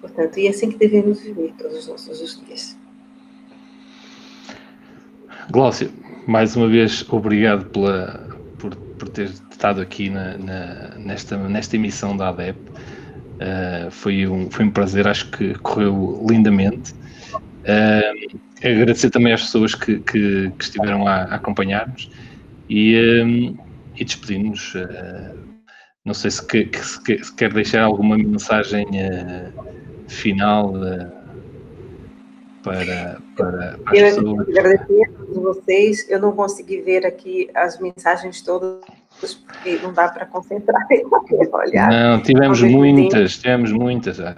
[0.00, 2.76] Portanto, e é assim que devemos viver todos os nossos dias.
[5.50, 5.90] Glócia,
[6.26, 8.25] mais uma vez, obrigado pela,
[8.98, 12.58] por, ter estado aqui na, na, nesta, nesta emissão da ADEP.
[12.58, 16.94] Uh, foi, um, foi um prazer, acho que correu lindamente.
[17.32, 22.10] Uh, agradecer também às pessoas que, que, que estiveram a, a acompanhar-nos
[22.68, 23.56] e, um,
[23.96, 24.74] e despedir-nos.
[24.74, 25.46] Uh,
[26.04, 28.86] não sei se, que, se, quer deixar alguma mensagem
[30.06, 30.72] final
[32.70, 34.48] para, para, para eu as pessoas.
[34.48, 36.10] agradecer a todos vocês.
[36.10, 38.80] Eu não consegui ver aqui as mensagens todas,
[39.20, 41.06] porque não dá para concentrar em
[41.52, 41.90] olhar.
[41.90, 44.18] Não, tivemos muitas, tivemos muitas.
[44.18, 44.34] Uh,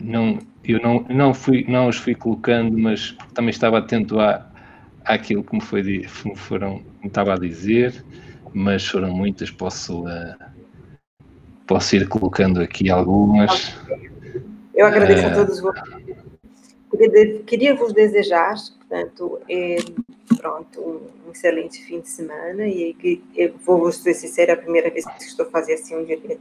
[0.00, 4.46] não, eu não, não, fui, não os fui colocando, mas também estava atento à,
[5.04, 8.04] àquilo que me, foi, me, foram, me estava a dizer
[8.54, 10.34] mas foram muitas, posso, uh,
[11.66, 13.74] posso ir colocando aqui algumas.
[14.74, 16.21] Eu agradeço uh, a todos vocês.
[16.96, 19.76] Queria, queria vos desejar, portanto, é,
[20.36, 24.54] pronto, um, um, excelente fim de semana e que eu vou vos ser sincera, é
[24.54, 26.40] a primeira vez que estou fazendo assim um direto.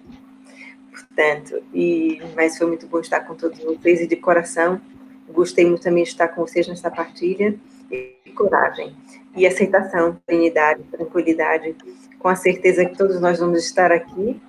[0.91, 4.81] Portanto, e, mas foi muito bom estar com todos vocês e de coração,
[5.29, 7.57] gostei muito também de estar com vocês nessa partilha
[7.89, 8.93] e coragem
[9.35, 11.75] e aceitação, serenidade, tranquilidade,
[12.19, 14.39] com a certeza que todos nós vamos estar aqui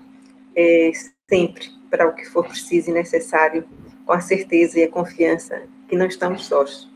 [0.56, 0.90] é,
[1.28, 3.64] sempre para o que for preciso e necessário,
[4.04, 6.88] com a certeza e a confiança que não estamos sós.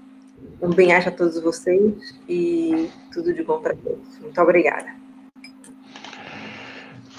[0.63, 4.19] Um bem-aja a todos vocês e tudo de bom para todos.
[4.23, 4.87] Muito obrigada.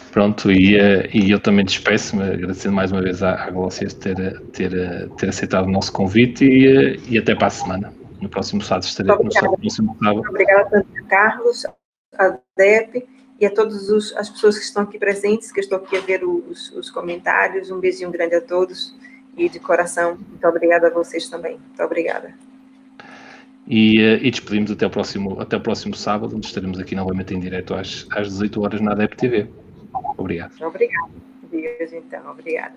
[0.09, 4.41] Pronto, e, eh, e eu também despeço-me, agradecendo mais uma vez à, à Glócia ter,
[4.53, 7.93] ter, ter aceitado o nosso convite e, eh, e até para a semana.
[8.19, 10.28] No próximo sábado estarei no próximo sábado.
[10.28, 11.63] Obrigada tanto Carlos,
[12.17, 13.07] a DEP
[13.39, 16.71] e a todas as pessoas que estão aqui presentes, que estou aqui a ver os,
[16.71, 17.69] os comentários.
[17.69, 18.97] Um beijinho grande a todos
[19.38, 21.58] e de coração, muito obrigada a vocês também.
[21.58, 22.34] Muito obrigada.
[23.68, 27.36] E, eh, e despedimos até o, próximo, até o próximo sábado, onde estaremos aqui novamente
[27.36, 29.50] em direto às, às 18 horas na ADEP TV.
[30.18, 30.54] Obrigado.
[30.62, 31.12] Obrigada.
[31.52, 32.32] Dias, então.
[32.32, 32.76] Obrigada.